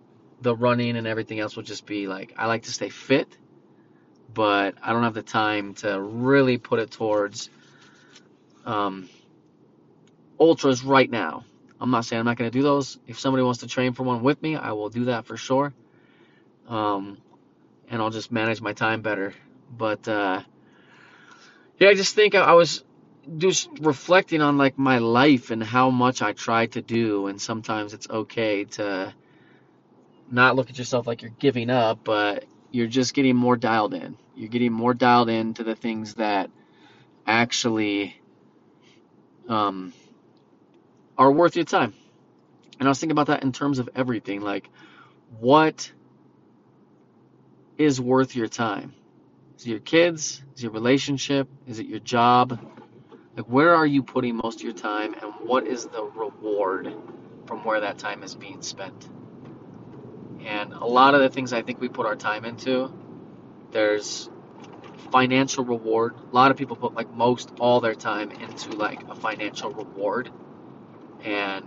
the 0.42 0.54
running 0.54 0.96
and 0.96 1.06
everything 1.06 1.40
else 1.40 1.56
will 1.56 1.62
just 1.62 1.86
be 1.86 2.06
like 2.06 2.34
I 2.36 2.46
like 2.46 2.64
to 2.64 2.72
stay 2.72 2.90
fit, 2.90 3.28
but 4.32 4.74
I 4.82 4.92
don't 4.92 5.02
have 5.02 5.14
the 5.14 5.22
time 5.22 5.74
to 5.76 6.00
really 6.00 6.58
put 6.58 6.78
it 6.78 6.90
towards 6.90 7.50
um, 8.66 9.08
ultras 10.38 10.84
right 10.84 11.10
now. 11.10 11.44
I'm 11.80 11.90
not 11.90 12.04
saying 12.04 12.20
I'm 12.20 12.26
not 12.26 12.36
going 12.36 12.50
to 12.50 12.56
do 12.58 12.62
those. 12.62 12.98
If 13.06 13.18
somebody 13.18 13.42
wants 13.42 13.60
to 13.60 13.68
train 13.68 13.92
for 13.92 14.02
one 14.02 14.22
with 14.22 14.42
me, 14.42 14.56
I 14.56 14.72
will 14.72 14.88
do 14.88 15.06
that 15.06 15.26
for 15.26 15.36
sure. 15.36 15.72
Um, 16.68 17.18
and 17.88 18.02
I'll 18.02 18.10
just 18.10 18.32
manage 18.32 18.60
my 18.60 18.72
time 18.72 19.02
better. 19.02 19.34
But 19.70 20.06
uh, 20.08 20.42
yeah, 21.78 21.88
I 21.88 21.94
just 21.94 22.14
think 22.14 22.34
I, 22.34 22.40
I 22.40 22.52
was 22.52 22.84
just 23.36 23.68
reflecting 23.80 24.40
on 24.40 24.58
like 24.58 24.78
my 24.78 24.98
life 24.98 25.50
and 25.50 25.62
how 25.62 25.90
much 25.90 26.22
I 26.22 26.32
try 26.32 26.66
to 26.66 26.82
do, 26.82 27.26
and 27.26 27.40
sometimes 27.40 27.94
it's 27.94 28.08
okay 28.08 28.64
to 28.64 29.14
not 30.30 30.56
look 30.56 30.70
at 30.70 30.78
yourself 30.78 31.06
like 31.06 31.22
you're 31.22 31.30
giving 31.38 31.70
up, 31.70 32.00
but 32.04 32.44
you're 32.70 32.86
just 32.86 33.14
getting 33.14 33.36
more 33.36 33.56
dialed 33.56 33.94
in. 33.94 34.16
You're 34.34 34.48
getting 34.48 34.72
more 34.72 34.94
dialed 34.94 35.28
in 35.28 35.54
to 35.54 35.64
the 35.64 35.74
things 35.74 36.14
that 36.14 36.50
actually 37.26 38.20
um, 39.48 39.92
are 41.18 41.30
worth 41.30 41.56
your 41.56 41.64
time. 41.64 41.92
And 42.78 42.88
I 42.88 42.90
was 42.90 43.00
thinking 43.00 43.12
about 43.12 43.26
that 43.26 43.42
in 43.42 43.52
terms 43.52 43.80
of 43.80 43.90
everything. 43.94 44.40
Like, 44.40 44.70
what 45.40 45.92
is 47.76 48.00
worth 48.00 48.36
your 48.36 48.48
time? 48.48 48.94
Is 49.58 49.66
it 49.66 49.70
your 49.70 49.80
kids? 49.80 50.42
Is 50.54 50.60
it 50.60 50.62
your 50.62 50.72
relationship? 50.72 51.48
Is 51.66 51.80
it 51.80 51.86
your 51.86 51.98
job? 51.98 52.58
Like, 53.36 53.46
where 53.46 53.74
are 53.74 53.86
you 53.86 54.02
putting 54.02 54.36
most 54.36 54.60
of 54.60 54.62
your 54.62 54.72
time, 54.72 55.14
and 55.14 55.32
what 55.44 55.66
is 55.66 55.86
the 55.86 56.02
reward 56.02 56.92
from 57.46 57.64
where 57.64 57.80
that 57.80 57.98
time 57.98 58.22
is 58.22 58.34
being 58.34 58.62
spent? 58.62 59.08
And 60.44 60.72
a 60.72 60.84
lot 60.86 61.14
of 61.14 61.20
the 61.20 61.28
things 61.28 61.52
I 61.52 61.62
think 61.62 61.80
we 61.80 61.88
put 61.88 62.06
our 62.06 62.16
time 62.16 62.44
into, 62.44 62.92
there's 63.70 64.28
financial 65.12 65.64
reward. 65.64 66.14
A 66.32 66.34
lot 66.34 66.50
of 66.50 66.56
people 66.56 66.76
put 66.76 66.94
like 66.94 67.12
most 67.12 67.52
all 67.60 67.80
their 67.80 67.94
time 67.94 68.30
into 68.30 68.70
like 68.76 69.08
a 69.08 69.14
financial 69.14 69.72
reward. 69.72 70.30
And 71.24 71.66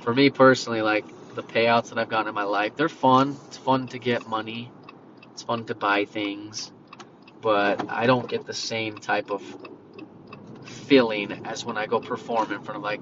for 0.00 0.14
me 0.14 0.30
personally, 0.30 0.82
like 0.82 1.04
the 1.34 1.42
payouts 1.42 1.90
that 1.90 1.98
I've 1.98 2.08
gotten 2.08 2.28
in 2.28 2.34
my 2.34 2.44
life, 2.44 2.76
they're 2.76 2.88
fun. 2.88 3.36
It's 3.46 3.56
fun 3.56 3.88
to 3.88 3.98
get 3.98 4.28
money. 4.28 4.70
It's 5.32 5.42
fun 5.42 5.64
to 5.66 5.74
buy 5.74 6.04
things, 6.04 6.72
but 7.40 7.88
I 7.90 8.06
don't 8.06 8.28
get 8.28 8.44
the 8.44 8.54
same 8.54 8.96
type 8.98 9.30
of 9.30 9.42
feeling 10.64 11.32
as 11.44 11.64
when 11.64 11.78
I 11.78 11.86
go 11.86 12.00
perform 12.00 12.52
in 12.52 12.60
front 12.62 12.78
of 12.78 12.82
like 12.82 13.00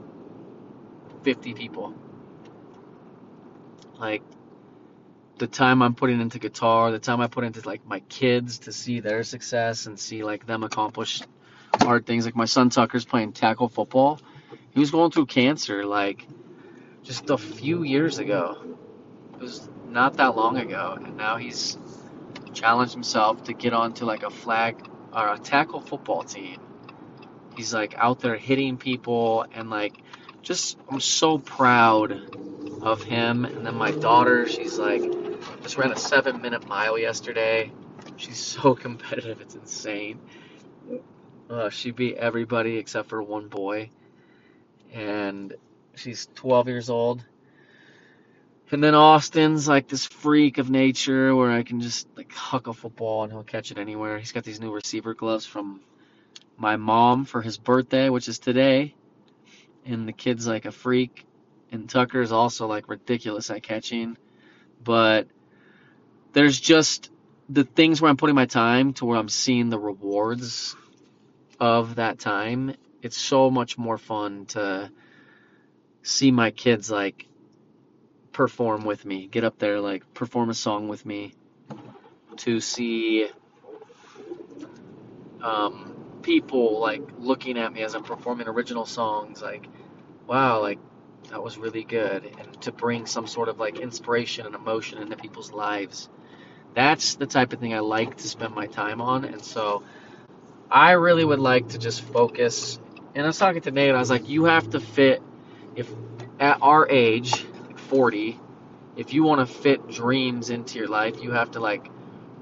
50 1.22 1.54
people. 1.54 1.94
Like 3.98 4.22
the 5.38 5.46
time 5.46 5.82
I'm 5.82 5.94
putting 5.94 6.20
into 6.20 6.38
guitar, 6.38 6.90
the 6.90 6.98
time 6.98 7.20
I 7.20 7.26
put 7.26 7.44
into 7.44 7.66
like 7.66 7.86
my 7.86 8.00
kids 8.00 8.60
to 8.60 8.72
see 8.72 9.00
their 9.00 9.24
success 9.24 9.86
and 9.86 9.98
see 9.98 10.24
like 10.24 10.46
them 10.46 10.62
accomplish 10.62 11.22
hard 11.80 12.06
things. 12.06 12.24
Like 12.24 12.36
my 12.36 12.44
son 12.44 12.70
Tucker's 12.70 13.04
playing 13.04 13.32
tackle 13.32 13.68
football. 13.68 14.20
He 14.76 14.80
was 14.80 14.90
going 14.90 15.10
through 15.10 15.24
cancer 15.24 15.86
like 15.86 16.26
just 17.02 17.30
a 17.30 17.38
few 17.38 17.82
years 17.82 18.18
ago. 18.18 18.58
It 19.32 19.40
was 19.40 19.70
not 19.88 20.18
that 20.18 20.36
long 20.36 20.58
ago, 20.58 20.98
and 21.02 21.16
now 21.16 21.38
he's 21.38 21.78
challenged 22.52 22.92
himself 22.92 23.44
to 23.44 23.54
get 23.54 23.72
onto 23.72 24.04
like 24.04 24.22
a 24.22 24.28
flag 24.28 24.76
or 25.14 25.32
a 25.32 25.38
tackle 25.38 25.80
football 25.80 26.24
team. 26.24 26.60
He's 27.56 27.72
like 27.72 27.94
out 27.96 28.20
there 28.20 28.36
hitting 28.36 28.76
people 28.76 29.46
and 29.50 29.70
like 29.70 29.96
just 30.42 30.76
I'm 30.90 31.00
so 31.00 31.38
proud 31.38 32.12
of 32.82 33.02
him. 33.02 33.46
And 33.46 33.64
then 33.64 33.76
my 33.76 33.92
daughter, 33.92 34.46
she's 34.46 34.78
like 34.78 35.10
just 35.62 35.78
ran 35.78 35.90
a 35.90 35.96
seven 35.96 36.42
minute 36.42 36.68
mile 36.68 36.98
yesterday. 36.98 37.72
She's 38.18 38.36
so 38.60 38.74
competitive, 38.74 39.40
it's 39.40 39.54
insane. 39.54 40.20
Uh, 41.48 41.70
she 41.70 41.92
beat 41.92 42.16
everybody 42.16 42.76
except 42.76 43.08
for 43.08 43.22
one 43.22 43.48
boy, 43.48 43.88
and 44.96 45.54
she's 45.94 46.28
12 46.34 46.68
years 46.68 46.90
old. 46.90 47.22
And 48.70 48.82
then 48.82 48.94
Austin's 48.94 49.68
like 49.68 49.86
this 49.86 50.06
freak 50.06 50.58
of 50.58 50.70
nature 50.70 51.36
where 51.36 51.50
I 51.50 51.62
can 51.62 51.80
just 51.80 52.08
like 52.16 52.32
huck 52.32 52.66
a 52.66 52.72
football 52.72 53.22
and 53.22 53.32
he'll 53.32 53.44
catch 53.44 53.70
it 53.70 53.78
anywhere. 53.78 54.18
He's 54.18 54.32
got 54.32 54.42
these 54.42 54.58
new 54.58 54.72
receiver 54.72 55.14
gloves 55.14 55.46
from 55.46 55.80
my 56.56 56.76
mom 56.76 57.26
for 57.26 57.42
his 57.42 57.58
birthday, 57.58 58.08
which 58.08 58.26
is 58.26 58.38
today. 58.38 58.94
And 59.84 60.08
the 60.08 60.12
kid's 60.12 60.46
like 60.46 60.64
a 60.64 60.72
freak. 60.72 61.26
And 61.70 61.88
Tucker 61.88 62.22
is 62.22 62.32
also 62.32 62.66
like 62.66 62.88
ridiculous 62.88 63.50
at 63.50 63.62
catching. 63.62 64.16
But 64.82 65.28
there's 66.32 66.58
just 66.58 67.10
the 67.48 67.64
things 67.64 68.00
where 68.00 68.10
I'm 68.10 68.16
putting 68.16 68.34
my 68.34 68.46
time 68.46 68.94
to 68.94 69.04
where 69.04 69.18
I'm 69.18 69.28
seeing 69.28 69.68
the 69.68 69.78
rewards 69.78 70.74
of 71.60 71.96
that 71.96 72.18
time. 72.18 72.74
It's 73.06 73.16
so 73.16 73.50
much 73.50 73.78
more 73.78 73.98
fun 73.98 74.46
to 74.46 74.90
see 76.02 76.30
my 76.30 76.50
kids 76.50 76.90
like 76.90 77.28
perform 78.32 78.84
with 78.84 79.04
me, 79.04 79.28
get 79.28 79.44
up 79.44 79.58
there, 79.58 79.80
like 79.80 80.12
perform 80.12 80.50
a 80.50 80.54
song 80.54 80.88
with 80.88 81.06
me, 81.06 81.34
to 82.38 82.60
see 82.60 83.28
um, 85.42 85.94
people 86.22 86.80
like 86.80 87.02
looking 87.18 87.58
at 87.58 87.72
me 87.72 87.82
as 87.82 87.94
I'm 87.94 88.02
performing 88.02 88.48
original 88.48 88.84
songs, 88.86 89.40
like, 89.40 89.66
wow, 90.26 90.60
like 90.60 90.78
that 91.30 91.42
was 91.42 91.58
really 91.58 91.84
good 91.84 92.24
and 92.24 92.60
to 92.62 92.72
bring 92.72 93.06
some 93.06 93.26
sort 93.26 93.48
of 93.48 93.58
like 93.58 93.78
inspiration 93.78 94.46
and 94.46 94.54
emotion 94.54 94.98
into 94.98 95.16
people's 95.16 95.52
lives. 95.52 96.08
That's 96.74 97.14
the 97.14 97.26
type 97.26 97.52
of 97.52 97.60
thing 97.60 97.72
I 97.74 97.78
like 97.80 98.16
to 98.16 98.28
spend 98.28 98.54
my 98.54 98.66
time 98.66 99.00
on. 99.00 99.24
And 99.24 99.42
so 99.42 99.82
I 100.70 100.92
really 100.92 101.24
would 101.24 101.38
like 101.38 101.68
to 101.68 101.78
just 101.78 102.02
focus. 102.02 102.78
And 103.16 103.24
I 103.24 103.28
was 103.28 103.38
talking 103.38 103.62
to 103.62 103.70
Nate, 103.70 103.94
I 103.94 103.98
was 103.98 104.10
like, 104.10 104.28
you 104.28 104.44
have 104.44 104.68
to 104.72 104.78
fit, 104.78 105.22
if 105.74 105.90
at 106.38 106.58
our 106.60 106.86
age, 106.86 107.46
like 107.66 107.78
40, 107.78 108.38
if 108.94 109.14
you 109.14 109.22
want 109.22 109.48
to 109.48 109.54
fit 109.54 109.88
dreams 109.88 110.50
into 110.50 110.78
your 110.78 110.88
life, 110.88 111.22
you 111.22 111.30
have 111.30 111.52
to 111.52 111.60
like 111.60 111.88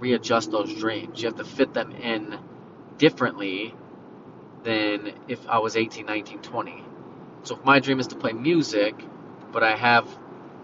readjust 0.00 0.50
those 0.50 0.74
dreams. 0.74 1.22
You 1.22 1.28
have 1.28 1.36
to 1.36 1.44
fit 1.44 1.74
them 1.74 1.92
in 1.92 2.36
differently 2.98 3.72
than 4.64 5.12
if 5.28 5.48
I 5.48 5.60
was 5.60 5.76
18, 5.76 6.06
19, 6.06 6.40
20. 6.40 6.84
So 7.44 7.56
if 7.56 7.64
my 7.64 7.78
dream 7.78 8.00
is 8.00 8.08
to 8.08 8.16
play 8.16 8.32
music, 8.32 8.96
but 9.52 9.62
I 9.62 9.76
have 9.76 10.08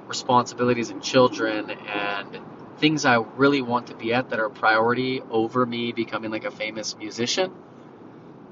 responsibilities 0.08 0.90
and 0.90 1.00
children 1.00 1.70
and 1.70 2.36
things 2.78 3.04
I 3.04 3.18
really 3.18 3.62
want 3.62 3.86
to 3.88 3.94
be 3.94 4.12
at 4.12 4.30
that 4.30 4.40
are 4.40 4.48
priority 4.48 5.22
over 5.30 5.64
me 5.64 5.92
becoming 5.92 6.32
like 6.32 6.46
a 6.46 6.50
famous 6.50 6.96
musician, 6.96 7.52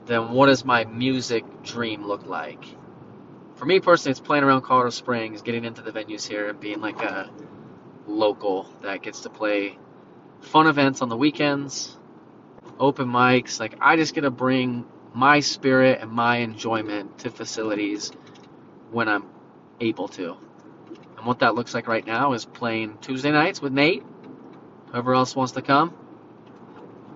then 0.09 0.33
what 0.33 0.47
does 0.47 0.65
my 0.65 0.85
music 0.85 1.45
dream 1.63 2.05
look 2.05 2.27
like? 2.27 2.65
For 3.57 3.67
me 3.67 3.81
personally, 3.81 4.13
it's 4.13 4.21
playing 4.21 4.45
around 4.45 4.63
Colorado 4.63 4.91
Springs, 4.91 5.43
getting 5.43 5.65
into 5.65 5.83
the 5.83 5.93
venues 5.93 6.27
here, 6.27 6.49
and 6.49 6.59
being 6.59 6.81
like 6.81 7.01
a 7.03 7.31
local 8.07 8.69
that 8.83 9.03
gets 9.03 9.21
to 9.21 9.31
play 9.31 9.79
fun 10.41 10.67
events 10.67 11.03
on 11.03 11.09
the 11.09 11.17
weekends, 11.17 11.97
open 12.79 13.09
mics. 13.09 13.61
Like, 13.61 13.75
I 13.81 13.97
just 13.97 14.15
get 14.15 14.23
to 14.23 14.31
bring 14.31 14.87
my 15.13 15.41
spirit 15.41 16.01
and 16.01 16.11
my 16.11 16.39
enjoyment 16.39 17.19
to 17.19 17.31
facilities 17.31 18.11
when 18.91 19.09
I'm 19.09 19.25
able 19.81 20.09
to. 20.09 20.37
And 21.17 21.27
what 21.27 21.41
that 21.41 21.55
looks 21.55 21.75
like 21.75 21.89
right 21.89 22.07
now 22.07 22.33
is 22.33 22.45
playing 22.45 22.99
Tuesday 23.01 23.33
nights 23.33 23.61
with 23.61 23.73
Nate, 23.73 24.05
whoever 24.91 25.15
else 25.15 25.35
wants 25.37 25.53
to 25.53 25.63
come, 25.63 25.93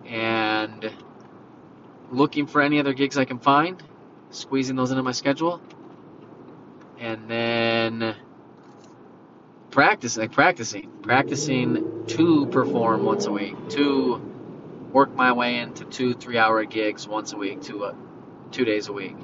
and 0.07 0.93
looking 2.13 2.47
for 2.47 2.61
any 2.61 2.79
other 2.79 2.93
gigs 2.93 3.17
I 3.19 3.25
can 3.25 3.39
find, 3.39 3.83
squeezing 4.31 4.77
those 4.77 4.91
into 4.91 5.03
my 5.03 5.13
schedule, 5.13 5.61
and 6.99 7.29
then 7.29 8.15
practicing, 9.71 10.21
like 10.21 10.33
practicing, 10.33 10.91
practicing 11.03 12.05
to 12.09 12.47
perform 12.47 13.05
once 13.05 13.27
a 13.27 13.33
week, 13.33 13.57
to 13.71 14.21
work 14.93 15.15
my 15.15 15.33
way 15.33 15.59
into 15.59 15.85
two, 15.87 16.15
three 16.15 16.39
hour 16.39 16.65
gigs 16.65 17.09
once 17.09 17.33
a 17.33 17.37
week, 17.37 17.63
two, 17.63 17.85
uh, 17.85 17.95
two 18.51 18.65
days 18.65 18.89
a 18.89 18.93
week. 18.93 19.17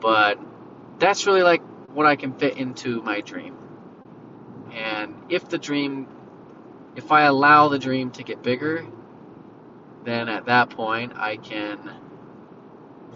But 0.00 0.40
that's 0.98 1.26
really 1.26 1.42
like 1.42 1.62
what 1.90 2.06
I 2.06 2.16
can 2.16 2.32
fit 2.32 2.56
into 2.56 3.02
my 3.02 3.20
dream. 3.20 3.56
And 4.72 5.14
if 5.28 5.48
the 5.48 5.58
dream, 5.58 6.08
if 6.96 7.12
I 7.12 7.24
allow 7.24 7.68
the 7.68 7.78
dream 7.78 8.10
to 8.12 8.22
get 8.24 8.42
bigger, 8.42 8.86
then 10.04 10.28
at 10.28 10.46
that 10.46 10.70
point 10.70 11.12
I 11.16 11.36
can 11.36 11.78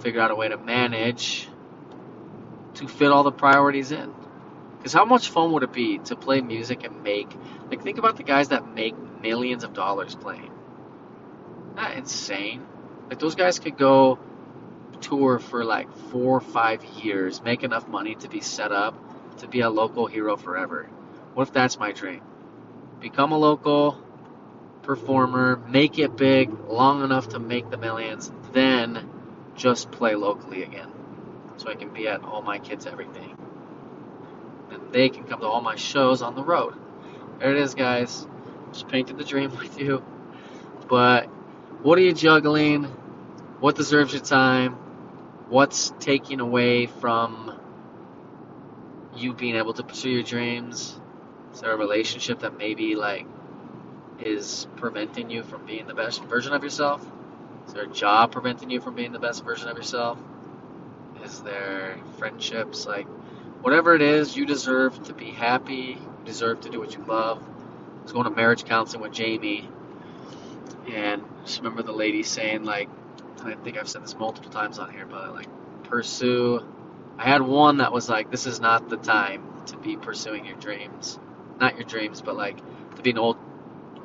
figure 0.00 0.20
out 0.20 0.30
a 0.30 0.34
way 0.34 0.48
to 0.48 0.56
manage 0.56 1.48
to 2.74 2.88
fit 2.88 3.10
all 3.10 3.22
the 3.22 3.32
priorities 3.32 3.92
in. 3.92 4.12
Because 4.78 4.92
how 4.92 5.04
much 5.04 5.30
fun 5.30 5.52
would 5.52 5.62
it 5.62 5.72
be 5.72 5.98
to 5.98 6.16
play 6.16 6.40
music 6.40 6.84
and 6.84 7.02
make, 7.02 7.28
like, 7.70 7.82
think 7.82 7.98
about 7.98 8.16
the 8.16 8.22
guys 8.22 8.48
that 8.48 8.74
make 8.74 8.94
millions 9.22 9.64
of 9.64 9.72
dollars 9.72 10.14
playing. 10.14 10.50
Not 11.74 11.96
insane. 11.96 12.64
Like, 13.08 13.18
those 13.18 13.34
guys 13.34 13.58
could 13.58 13.76
go 13.76 14.18
tour 15.00 15.38
for 15.38 15.64
like 15.64 15.92
four 16.10 16.36
or 16.36 16.40
five 16.40 16.84
years, 16.84 17.42
make 17.42 17.62
enough 17.62 17.88
money 17.88 18.14
to 18.16 18.28
be 18.28 18.40
set 18.40 18.72
up 18.72 18.94
to 19.38 19.48
be 19.48 19.60
a 19.60 19.70
local 19.70 20.06
hero 20.06 20.36
forever. 20.36 20.88
What 21.34 21.48
if 21.48 21.52
that's 21.52 21.78
my 21.78 21.92
dream? 21.92 22.22
Become 23.00 23.32
a 23.32 23.38
local 23.38 24.02
performer, 24.86 25.56
make 25.68 25.98
it 25.98 26.16
big 26.16 26.50
long 26.68 27.04
enough 27.04 27.30
to 27.30 27.38
make 27.38 27.68
the 27.70 27.76
millions, 27.76 28.32
then 28.52 29.10
just 29.54 29.90
play 29.90 30.14
locally 30.14 30.62
again. 30.62 30.88
So 31.56 31.68
I 31.68 31.74
can 31.74 31.92
be 31.92 32.08
at 32.08 32.22
all 32.22 32.42
my 32.42 32.58
kids' 32.58 32.86
everything. 32.86 33.36
And 34.70 34.92
they 34.92 35.08
can 35.08 35.24
come 35.24 35.40
to 35.40 35.46
all 35.46 35.60
my 35.60 35.76
shows 35.76 36.22
on 36.22 36.34
the 36.34 36.44
road. 36.44 36.74
There 37.38 37.50
it 37.50 37.58
is, 37.58 37.74
guys. 37.74 38.26
Just 38.72 38.88
painted 38.88 39.18
the 39.18 39.24
dream 39.24 39.50
with 39.58 39.78
you. 39.78 40.02
But 40.88 41.26
what 41.82 41.98
are 41.98 42.02
you 42.02 42.12
juggling? 42.12 42.84
What 43.60 43.74
deserves 43.76 44.12
your 44.12 44.22
time? 44.22 44.74
What's 45.48 45.92
taking 46.00 46.40
away 46.40 46.86
from 46.86 47.58
you 49.16 49.32
being 49.34 49.56
able 49.56 49.72
to 49.74 49.82
pursue 49.82 50.10
your 50.10 50.22
dreams? 50.22 51.00
Is 51.52 51.60
there 51.60 51.72
a 51.72 51.76
relationship 51.76 52.40
that 52.40 52.58
maybe 52.58 52.96
like 52.96 53.26
is 54.20 54.66
preventing 54.76 55.30
you 55.30 55.42
from 55.42 55.66
being 55.66 55.86
the 55.86 55.94
best 55.94 56.24
version 56.24 56.52
of 56.52 56.62
yourself? 56.62 57.06
Is 57.66 57.74
there 57.74 57.84
a 57.84 57.88
job 57.88 58.32
preventing 58.32 58.70
you 58.70 58.80
from 58.80 58.94
being 58.94 59.12
the 59.12 59.18
best 59.18 59.44
version 59.44 59.68
of 59.68 59.76
yourself? 59.76 60.18
Is 61.24 61.42
there 61.42 61.98
friendships? 62.18 62.86
Like, 62.86 63.06
whatever 63.62 63.94
it 63.94 64.02
is, 64.02 64.36
you 64.36 64.46
deserve 64.46 65.02
to 65.04 65.12
be 65.12 65.30
happy. 65.30 65.98
You 65.98 66.24
deserve 66.24 66.60
to 66.62 66.70
do 66.70 66.78
what 66.78 66.94
you 66.94 67.04
love. 67.04 67.42
I 67.42 68.02
was 68.02 68.12
going 68.12 68.24
to 68.24 68.30
marriage 68.30 68.64
counseling 68.64 69.02
with 69.02 69.12
Jamie, 69.12 69.68
and 70.92 71.22
just 71.44 71.58
remember 71.58 71.82
the 71.82 71.92
lady 71.92 72.22
saying, 72.22 72.64
like, 72.64 72.88
I 73.42 73.54
think 73.54 73.76
I've 73.76 73.88
said 73.88 74.02
this 74.02 74.16
multiple 74.16 74.50
times 74.50 74.78
on 74.78 74.92
here, 74.92 75.06
but 75.06 75.34
like, 75.34 75.48
pursue. 75.84 76.64
I 77.18 77.24
had 77.24 77.42
one 77.42 77.78
that 77.78 77.92
was 77.92 78.08
like, 78.08 78.30
this 78.30 78.46
is 78.46 78.60
not 78.60 78.88
the 78.88 78.96
time 78.96 79.42
to 79.66 79.76
be 79.76 79.96
pursuing 79.96 80.44
your 80.44 80.56
dreams. 80.56 81.18
Not 81.58 81.76
your 81.76 81.84
dreams, 81.84 82.20
but 82.22 82.36
like, 82.36 82.58
to 82.96 83.02
be 83.02 83.10
an 83.10 83.18
old 83.18 83.38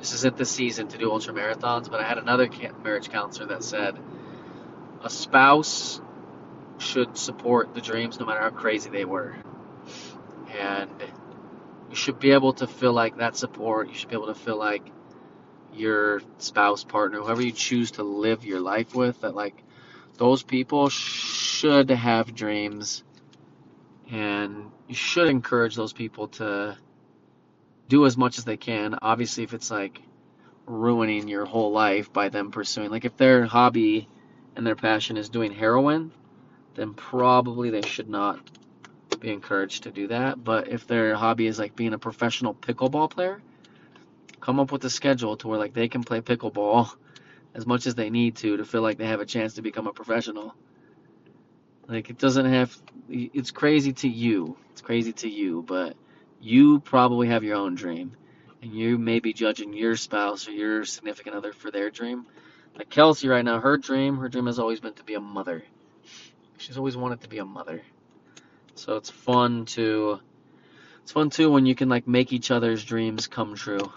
this 0.01 0.13
isn't 0.13 0.35
the 0.35 0.45
season 0.45 0.87
to 0.87 0.97
do 0.97 1.11
ultra 1.11 1.31
marathons, 1.31 1.87
but 1.87 1.99
I 1.99 2.03
had 2.03 2.17
another 2.17 2.49
marriage 2.83 3.09
counselor 3.09 3.45
that 3.49 3.63
said 3.63 3.95
a 5.03 5.09
spouse 5.11 6.01
should 6.79 7.15
support 7.15 7.75
the 7.75 7.81
dreams 7.81 8.19
no 8.19 8.25
matter 8.25 8.39
how 8.39 8.49
crazy 8.49 8.89
they 8.89 9.05
were. 9.05 9.35
And 10.59 10.89
you 11.91 11.95
should 11.95 12.19
be 12.19 12.31
able 12.31 12.53
to 12.53 12.65
feel 12.65 12.93
like 12.93 13.17
that 13.17 13.37
support, 13.37 13.89
you 13.89 13.93
should 13.93 14.09
be 14.09 14.15
able 14.15 14.33
to 14.33 14.35
feel 14.35 14.57
like 14.57 14.81
your 15.71 16.21
spouse, 16.39 16.83
partner, 16.83 17.19
whoever 17.19 17.43
you 17.43 17.51
choose 17.51 17.91
to 17.91 18.03
live 18.03 18.43
your 18.43 18.59
life 18.59 18.95
with, 18.95 19.21
that 19.21 19.35
like 19.35 19.63
those 20.17 20.41
people 20.41 20.89
should 20.89 21.91
have 21.91 22.33
dreams 22.33 23.03
and 24.09 24.71
you 24.87 24.95
should 24.95 25.27
encourage 25.27 25.75
those 25.75 25.93
people 25.93 26.27
to 26.27 26.75
do 27.91 28.05
as 28.05 28.15
much 28.15 28.37
as 28.37 28.45
they 28.45 28.55
can. 28.55 28.97
Obviously, 29.01 29.43
if 29.43 29.53
it's 29.53 29.69
like 29.69 30.01
ruining 30.65 31.27
your 31.27 31.43
whole 31.43 31.73
life 31.73 32.13
by 32.13 32.29
them 32.29 32.49
pursuing, 32.49 32.89
like 32.89 33.03
if 33.03 33.17
their 33.17 33.45
hobby 33.45 34.07
and 34.55 34.65
their 34.65 34.77
passion 34.77 35.17
is 35.17 35.27
doing 35.27 35.51
heroin, 35.51 36.09
then 36.75 36.93
probably 36.93 37.69
they 37.69 37.81
should 37.81 38.07
not 38.07 38.39
be 39.19 39.29
encouraged 39.29 39.83
to 39.83 39.91
do 39.91 40.07
that. 40.07 40.41
But 40.41 40.69
if 40.69 40.87
their 40.87 41.15
hobby 41.15 41.47
is 41.47 41.59
like 41.59 41.75
being 41.75 41.93
a 41.93 41.99
professional 41.99 42.53
pickleball 42.53 43.09
player, 43.09 43.41
come 44.39 44.61
up 44.61 44.71
with 44.71 44.85
a 44.85 44.89
schedule 44.89 45.35
to 45.35 45.49
where 45.49 45.59
like 45.59 45.73
they 45.73 45.89
can 45.89 46.05
play 46.05 46.21
pickleball 46.21 46.95
as 47.53 47.67
much 47.67 47.87
as 47.87 47.95
they 47.95 48.09
need 48.09 48.37
to 48.37 48.55
to 48.55 48.63
feel 48.63 48.81
like 48.81 48.99
they 48.99 49.07
have 49.07 49.19
a 49.19 49.25
chance 49.25 49.55
to 49.55 49.61
become 49.61 49.87
a 49.87 49.93
professional. 49.93 50.55
Like 51.89 52.09
it 52.09 52.17
doesn't 52.17 52.45
have 52.45 52.73
it's 53.09 53.51
crazy 53.51 53.91
to 53.91 54.07
you. 54.07 54.55
It's 54.71 54.81
crazy 54.81 55.11
to 55.11 55.29
you, 55.29 55.61
but 55.67 55.97
you 56.41 56.79
probably 56.79 57.27
have 57.27 57.43
your 57.43 57.55
own 57.55 57.75
dream, 57.75 58.15
and 58.61 58.73
you 58.73 58.97
may 58.97 59.19
be 59.19 59.33
judging 59.33 59.73
your 59.73 59.95
spouse 59.95 60.47
or 60.47 60.51
your 60.51 60.85
significant 60.85 61.35
other 61.35 61.53
for 61.53 61.71
their 61.71 61.89
dream. 61.89 62.25
Like 62.75 62.89
Kelsey 62.89 63.27
right 63.27 63.45
now, 63.45 63.59
her 63.59 63.77
dream, 63.77 64.17
her 64.17 64.29
dream 64.29 64.47
has 64.47 64.59
always 64.59 64.79
been 64.79 64.93
to 64.93 65.03
be 65.03 65.13
a 65.13 65.21
mother. 65.21 65.63
She's 66.57 66.77
always 66.77 66.97
wanted 66.97 67.21
to 67.21 67.29
be 67.29 67.37
a 67.37 67.45
mother. 67.45 67.81
So 68.75 68.95
it's 68.97 69.09
fun 69.09 69.65
to 69.65 70.19
it's 71.03 71.11
fun 71.11 71.29
too 71.29 71.51
when 71.51 71.65
you 71.65 71.75
can 71.75 71.89
like 71.89 72.07
make 72.07 72.31
each 72.31 72.51
other's 72.51 72.83
dreams 72.83 73.27
come 73.27 73.55
true. 73.55 73.91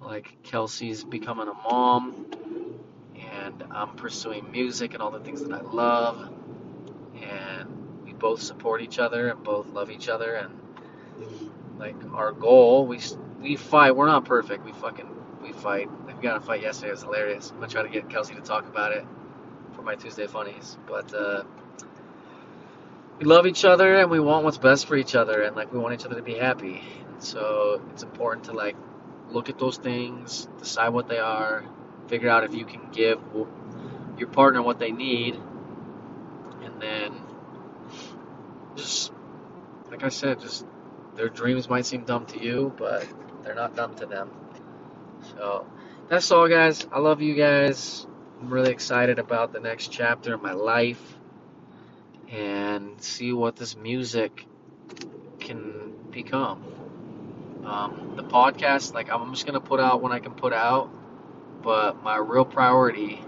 Like 0.00 0.42
Kelsey's 0.42 1.04
becoming 1.04 1.48
a 1.48 1.54
mom 1.54 2.26
and 3.16 3.64
I'm 3.70 3.96
pursuing 3.96 4.50
music 4.50 4.94
and 4.94 5.02
all 5.02 5.10
the 5.10 5.20
things 5.20 5.42
that 5.42 5.52
I 5.52 5.60
love 5.60 6.30
and 7.20 8.04
we 8.04 8.12
both 8.12 8.40
support 8.40 8.80
each 8.80 8.98
other 8.98 9.28
and 9.28 9.42
both 9.42 9.66
love 9.68 9.90
each 9.90 10.08
other 10.08 10.34
and 10.34 10.54
like 11.78 11.96
our 12.12 12.32
goal. 12.32 12.86
We 12.86 13.00
we 13.40 13.56
fight. 13.56 13.96
We're 13.96 14.06
not 14.06 14.24
perfect. 14.24 14.64
We 14.64 14.72
fucking 14.72 15.08
we 15.42 15.52
fight. 15.52 15.88
We 16.06 16.12
got 16.14 16.38
a 16.38 16.40
fight 16.40 16.62
yesterday. 16.62 16.88
It 16.88 16.92
was 16.92 17.02
hilarious. 17.02 17.50
I'm 17.50 17.60
gonna 17.60 17.70
try 17.70 17.82
to 17.82 17.88
get 17.88 18.08
Kelsey 18.10 18.34
to 18.34 18.40
talk 18.40 18.66
about 18.66 18.92
it 18.92 19.04
for 19.74 19.82
my 19.82 19.94
Tuesday 19.94 20.26
funnies. 20.26 20.76
But 20.86 21.14
uh, 21.14 21.44
we 23.18 23.24
love 23.24 23.46
each 23.46 23.64
other 23.64 23.98
and 23.98 24.10
we 24.10 24.20
want 24.20 24.44
what's 24.44 24.58
best 24.58 24.86
for 24.86 24.96
each 24.96 25.14
other 25.14 25.42
and 25.42 25.56
like 25.56 25.72
we 25.72 25.78
want 25.78 25.94
each 25.94 26.06
other 26.06 26.16
to 26.16 26.22
be 26.22 26.34
happy. 26.34 26.82
So 27.18 27.82
it's 27.92 28.02
important 28.02 28.44
to 28.46 28.52
like 28.52 28.76
look 29.30 29.48
at 29.48 29.58
those 29.58 29.76
things, 29.76 30.48
decide 30.58 30.90
what 30.90 31.08
they 31.08 31.18
are, 31.18 31.64
figure 32.08 32.30
out 32.30 32.44
if 32.44 32.54
you 32.54 32.64
can 32.64 32.90
give 32.92 33.20
your 34.18 34.28
partner 34.28 34.62
what 34.62 34.78
they 34.78 34.90
need, 34.90 35.38
and 36.62 36.80
then 36.80 37.14
just 38.76 39.12
like 39.90 40.04
I 40.04 40.08
said, 40.08 40.40
just 40.40 40.64
their 41.18 41.28
dreams 41.28 41.68
might 41.68 41.84
seem 41.84 42.04
dumb 42.04 42.24
to 42.26 42.38
you, 42.42 42.72
but 42.78 43.06
they're 43.42 43.56
not 43.56 43.74
dumb 43.74 43.94
to 43.96 44.06
them. 44.06 44.30
So 45.34 45.66
that's 46.08 46.30
all, 46.30 46.48
guys. 46.48 46.86
I 46.92 47.00
love 47.00 47.20
you 47.20 47.34
guys. 47.34 48.06
I'm 48.40 48.50
really 48.50 48.70
excited 48.70 49.18
about 49.18 49.52
the 49.52 49.58
next 49.58 49.88
chapter 49.90 50.34
of 50.34 50.42
my 50.42 50.52
life 50.52 51.02
and 52.30 53.02
see 53.02 53.32
what 53.32 53.56
this 53.56 53.76
music 53.76 54.46
can 55.40 55.92
become. 56.12 56.62
Um, 57.64 58.12
the 58.16 58.22
podcast, 58.22 58.94
like 58.94 59.10
I'm 59.10 59.34
just 59.34 59.44
gonna 59.44 59.60
put 59.60 59.80
out 59.80 60.00
when 60.00 60.12
I 60.12 60.20
can 60.20 60.34
put 60.34 60.52
out, 60.52 60.88
but 61.62 62.00
my 62.02 62.16
real 62.16 62.44
priority, 62.44 63.20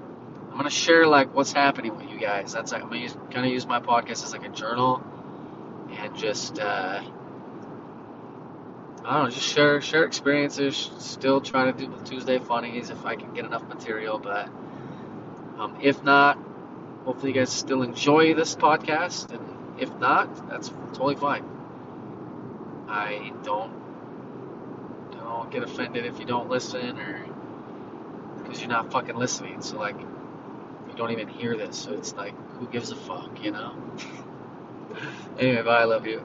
I'm 0.51 0.57
gonna 0.57 0.71
share 0.71 1.09
like 1.09 1.35
what's 1.35 1.53
happening 1.53 1.97
with 1.97 2.09
you 2.09 2.21
guys. 2.21 2.53
That's 2.53 2.71
like 2.71 2.83
I'm 2.83 2.89
gonna 2.89 3.01
use, 3.01 3.17
kind 3.33 3.45
of 3.45 3.53
use 3.53 3.67
my 3.67 3.81
podcast 3.81 4.23
as 4.25 4.33
like 4.33 4.45
a 4.45 4.49
journal 4.49 5.03
and 5.91 6.17
just 6.17 6.61
uh, 6.61 7.03
I 9.05 9.15
don't 9.15 9.25
know, 9.25 9.31
just 9.31 9.47
share 9.47 9.81
share 9.81 10.05
experiences. 10.05 10.91
Still 10.99 11.41
trying 11.41 11.73
to 11.75 11.87
do 11.87 11.91
the 11.97 12.05
Tuesday 12.05 12.39
funnies 12.39 12.91
if 12.91 13.05
I 13.07 13.17
can 13.17 13.33
get 13.33 13.45
enough 13.45 13.67
material, 13.67 14.19
but 14.19 14.49
um, 15.59 15.79
if 15.83 16.03
not, 16.05 16.39
hopefully 17.05 17.33
you 17.33 17.39
guys 17.39 17.51
still 17.51 17.83
enjoy 17.83 18.35
this 18.35 18.55
podcast, 18.55 19.33
and 19.33 19.81
if 19.81 19.95
not, 19.99 20.49
that's 20.49 20.69
totally 20.93 21.17
fine. 21.17 21.45
I 22.89 23.33
don't 23.43 23.73
don't 25.13 25.51
get 25.51 25.63
offended 25.63 26.05
if 26.05 26.19
you 26.19 26.27
don't 26.27 26.51
listen 26.51 26.99
or 26.99 27.27
because 28.43 28.61
you're 28.61 28.69
not 28.69 28.93
fucking 28.93 29.17
listening. 29.17 29.63
So 29.63 29.79
like 29.79 29.99
you 29.99 30.95
don't 30.97 31.11
even 31.11 31.29
hear 31.29 31.57
this, 31.57 31.79
so 31.79 31.93
it's 31.95 32.15
like 32.15 32.35
who 32.59 32.67
gives 32.67 32.91
a 32.91 32.97
fuck, 32.97 33.43
you 33.43 33.53
know? 33.53 33.75
anyway, 35.39 35.63
bye. 35.63 35.81
I 35.81 35.85
love 35.85 36.07
you. 36.07 36.25